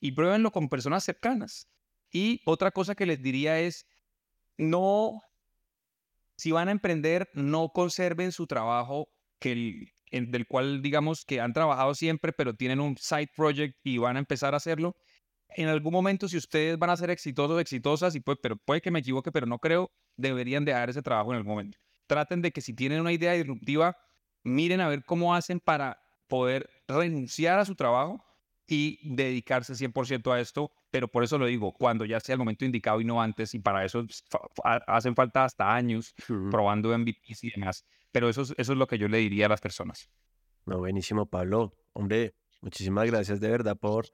y 0.00 0.12
pruébenlo 0.12 0.50
con 0.50 0.68
personas 0.68 1.04
cercanas. 1.04 1.68
Y 2.10 2.40
otra 2.46 2.70
cosa 2.70 2.94
que 2.94 3.06
les 3.06 3.22
diría 3.22 3.60
es, 3.60 3.86
no 4.56 5.20
si 6.38 6.52
van 6.52 6.68
a 6.68 6.72
emprender, 6.72 7.28
no 7.34 7.70
conserven 7.70 8.32
su 8.32 8.46
trabajo 8.46 9.08
que 9.40 9.92
del 10.10 10.46
cual 10.46 10.82
digamos 10.82 11.24
que 11.24 11.40
han 11.40 11.52
trabajado 11.52 11.94
siempre, 11.94 12.32
pero 12.32 12.54
tienen 12.54 12.80
un 12.80 12.96
side 12.96 13.30
project 13.36 13.76
y 13.84 13.98
van 13.98 14.16
a 14.16 14.18
empezar 14.20 14.54
a 14.54 14.58
hacerlo. 14.58 14.96
En 15.50 15.68
algún 15.68 15.92
momento, 15.92 16.28
si 16.28 16.36
ustedes 16.36 16.78
van 16.78 16.90
a 16.90 16.96
ser 16.96 17.10
exitosos 17.10 17.60
exitosas, 17.60 18.14
y 18.14 18.20
puede, 18.20 18.38
pero 18.42 18.56
puede 18.56 18.80
que 18.80 18.90
me 18.90 18.98
equivoque, 19.00 19.32
pero 19.32 19.46
no 19.46 19.58
creo, 19.58 19.90
deberían 20.16 20.64
dejar 20.64 20.90
ese 20.90 21.02
trabajo 21.02 21.32
en 21.32 21.38
algún 21.38 21.52
momento. 21.52 21.78
Traten 22.06 22.42
de 22.42 22.52
que 22.52 22.60
si 22.60 22.74
tienen 22.74 23.00
una 23.00 23.12
idea 23.12 23.32
disruptiva, 23.32 23.96
miren 24.44 24.80
a 24.80 24.88
ver 24.88 25.04
cómo 25.04 25.34
hacen 25.34 25.60
para 25.60 25.98
poder 26.26 26.68
renunciar 26.86 27.58
a 27.58 27.64
su 27.64 27.74
trabajo 27.74 28.24
y 28.66 28.98
dedicarse 29.02 29.74
100% 29.74 30.30
a 30.32 30.40
esto, 30.40 30.70
pero 30.90 31.08
por 31.08 31.24
eso 31.24 31.38
lo 31.38 31.46
digo, 31.46 31.72
cuando 31.72 32.04
ya 32.04 32.20
sea 32.20 32.34
el 32.34 32.38
momento 32.38 32.66
indicado 32.66 33.00
y 33.00 33.04
no 33.04 33.20
antes, 33.20 33.54
y 33.54 33.58
para 33.58 33.84
eso 33.84 34.04
hacen 34.86 35.14
falta 35.14 35.44
hasta 35.44 35.74
años 35.74 36.14
probando 36.50 36.96
MVPs 36.96 37.44
y 37.44 37.50
demás, 37.50 37.84
pero 38.12 38.28
eso, 38.28 38.42
eso 38.42 38.54
es 38.56 38.68
lo 38.68 38.86
que 38.86 38.98
yo 38.98 39.08
le 39.08 39.18
diría 39.18 39.46
a 39.46 39.48
las 39.48 39.60
personas. 39.60 40.08
No, 40.66 40.78
buenísimo, 40.78 41.26
Pablo. 41.26 41.74
Hombre, 41.92 42.34
muchísimas 42.60 43.06
gracias 43.06 43.40
de 43.40 43.48
verdad 43.48 43.76
por, 43.76 44.06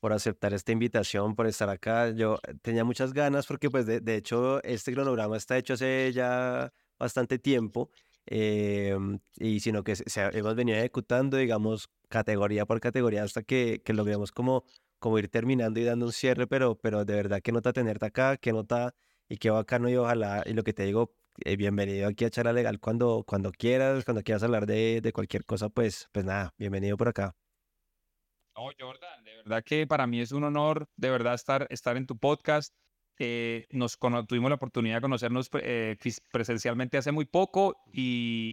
por 0.00 0.12
aceptar 0.12 0.52
esta 0.52 0.72
invitación, 0.72 1.34
por 1.34 1.46
estar 1.46 1.68
acá. 1.68 2.10
Yo 2.10 2.38
tenía 2.62 2.84
muchas 2.84 3.12
ganas 3.12 3.46
porque, 3.46 3.70
pues, 3.70 3.86
de, 3.86 4.00
de 4.00 4.16
hecho, 4.16 4.62
este 4.62 4.92
cronograma 4.92 5.36
está 5.36 5.56
hecho 5.56 5.74
hace 5.74 6.12
ya 6.12 6.72
bastante 6.98 7.38
tiempo 7.38 7.90
Em, 8.26 9.18
y 9.36 9.60
sino 9.60 9.82
que 9.82 9.96
se, 9.96 10.20
hemos 10.32 10.54
venido 10.54 10.78
ejecutando, 10.78 11.36
digamos, 11.36 11.90
categoría 12.08 12.66
por 12.66 12.80
categoría 12.80 13.24
hasta 13.24 13.42
que, 13.42 13.82
que 13.84 13.92
logremos 13.92 14.30
como, 14.30 14.64
como 14.98 15.18
ir 15.18 15.28
terminando 15.28 15.80
y 15.80 15.84
dando 15.84 16.06
un 16.06 16.12
cierre, 16.12 16.46
pero, 16.46 16.76
pero 16.78 17.04
de 17.04 17.14
verdad 17.14 17.40
que 17.42 17.52
nota 17.52 17.72
tenerte 17.72 18.06
acá, 18.06 18.36
que 18.36 18.52
nota 18.52 18.94
y 19.28 19.38
qué 19.38 19.50
bacano 19.50 19.88
y 19.88 19.96
ojalá, 19.96 20.44
y 20.46 20.52
lo 20.52 20.62
que 20.62 20.72
te 20.72 20.84
digo, 20.84 21.12
eh, 21.44 21.56
bienvenido 21.56 22.08
aquí 22.08 22.24
a 22.24 22.30
Charla 22.30 22.52
Legal 22.52 22.78
cuando, 22.80 23.24
cuando 23.26 23.52
quieras, 23.52 24.04
cuando 24.04 24.22
quieras 24.22 24.42
hablar 24.42 24.66
de, 24.66 25.00
de 25.00 25.12
cualquier 25.12 25.44
cosa, 25.44 25.68
pues, 25.68 26.08
pues 26.12 26.24
nada, 26.24 26.54
bienvenido 26.58 26.96
por 26.96 27.08
acá. 27.08 27.34
No, 28.56 28.68
Jordan, 28.78 29.24
de 29.24 29.36
verdad 29.36 29.64
que 29.64 29.86
para 29.86 30.06
mí 30.06 30.20
es 30.20 30.32
un 30.32 30.44
honor 30.44 30.86
de 30.96 31.10
verdad 31.10 31.34
estar, 31.34 31.66
estar 31.70 31.96
en 31.96 32.06
tu 32.06 32.18
podcast. 32.18 32.74
Eh, 33.18 33.66
nos 33.70 33.98
tuvimos 34.26 34.50
la 34.50 34.56
oportunidad 34.56 34.96
de 34.96 35.00
conocernos 35.00 35.48
eh, 35.54 35.96
presencialmente 36.30 36.98
hace 36.98 37.12
muy 37.12 37.24
poco 37.24 37.76
y 37.92 38.52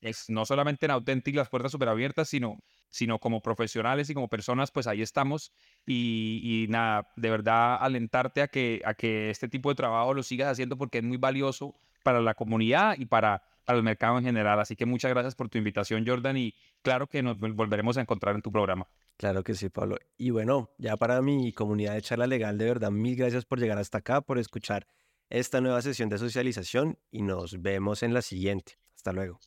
es 0.00 0.24
no 0.28 0.44
solamente 0.44 0.86
en 0.86 0.92
Authentic 0.92 1.34
las 1.34 1.48
puertas 1.48 1.72
súper 1.72 1.88
abiertas, 1.88 2.28
sino, 2.28 2.58
sino 2.88 3.18
como 3.18 3.40
profesionales 3.40 4.10
y 4.10 4.14
como 4.14 4.28
personas, 4.28 4.70
pues 4.70 4.86
ahí 4.86 5.02
estamos. 5.02 5.52
Y, 5.86 6.66
nada, 6.68 7.08
de 7.16 7.30
verdad 7.30 7.78
alentarte 7.80 8.42
a 8.42 8.48
que, 8.48 8.82
a 8.84 8.94
que 8.94 9.30
este 9.30 9.48
tipo 9.48 9.70
de 9.70 9.76
trabajo 9.76 10.14
lo 10.14 10.22
sigas 10.22 10.48
haciendo 10.48 10.76
porque 10.76 10.98
es 10.98 11.04
muy 11.04 11.16
valioso 11.16 11.74
para 12.02 12.20
la 12.20 12.34
comunidad 12.34 12.96
y 12.98 13.06
para, 13.06 13.42
para 13.64 13.78
el 13.78 13.84
mercado 13.84 14.18
en 14.18 14.24
general. 14.24 14.60
Así 14.60 14.76
que 14.76 14.86
muchas 14.86 15.10
gracias 15.10 15.34
por 15.34 15.48
tu 15.48 15.58
invitación, 15.58 16.04
Jordan, 16.06 16.36
y 16.36 16.54
claro 16.82 17.06
que 17.06 17.22
nos 17.22 17.38
volveremos 17.38 17.96
a 17.96 18.00
encontrar 18.00 18.34
en 18.34 18.42
tu 18.42 18.50
programa. 18.52 18.86
Claro 19.16 19.42
que 19.42 19.54
sí, 19.54 19.68
Pablo. 19.68 19.98
Y 20.16 20.30
bueno, 20.30 20.70
ya 20.78 20.96
para 20.96 21.20
mi 21.22 21.52
comunidad 21.52 21.94
de 21.94 22.02
charla 22.02 22.26
legal, 22.26 22.56
de 22.56 22.66
verdad, 22.66 22.90
mil 22.90 23.16
gracias 23.16 23.44
por 23.44 23.58
llegar 23.58 23.78
hasta 23.78 23.98
acá, 23.98 24.20
por 24.20 24.38
escuchar 24.38 24.86
esta 25.30 25.60
nueva 25.60 25.82
sesión 25.82 26.08
de 26.08 26.18
socialización 26.18 26.98
y 27.10 27.22
nos 27.22 27.60
vemos 27.60 28.02
en 28.02 28.14
la 28.14 28.22
siguiente. 28.22 28.78
Hasta 28.94 29.12
luego. 29.12 29.40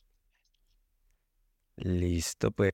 Listo, 1.78 2.52
pues. 2.52 2.70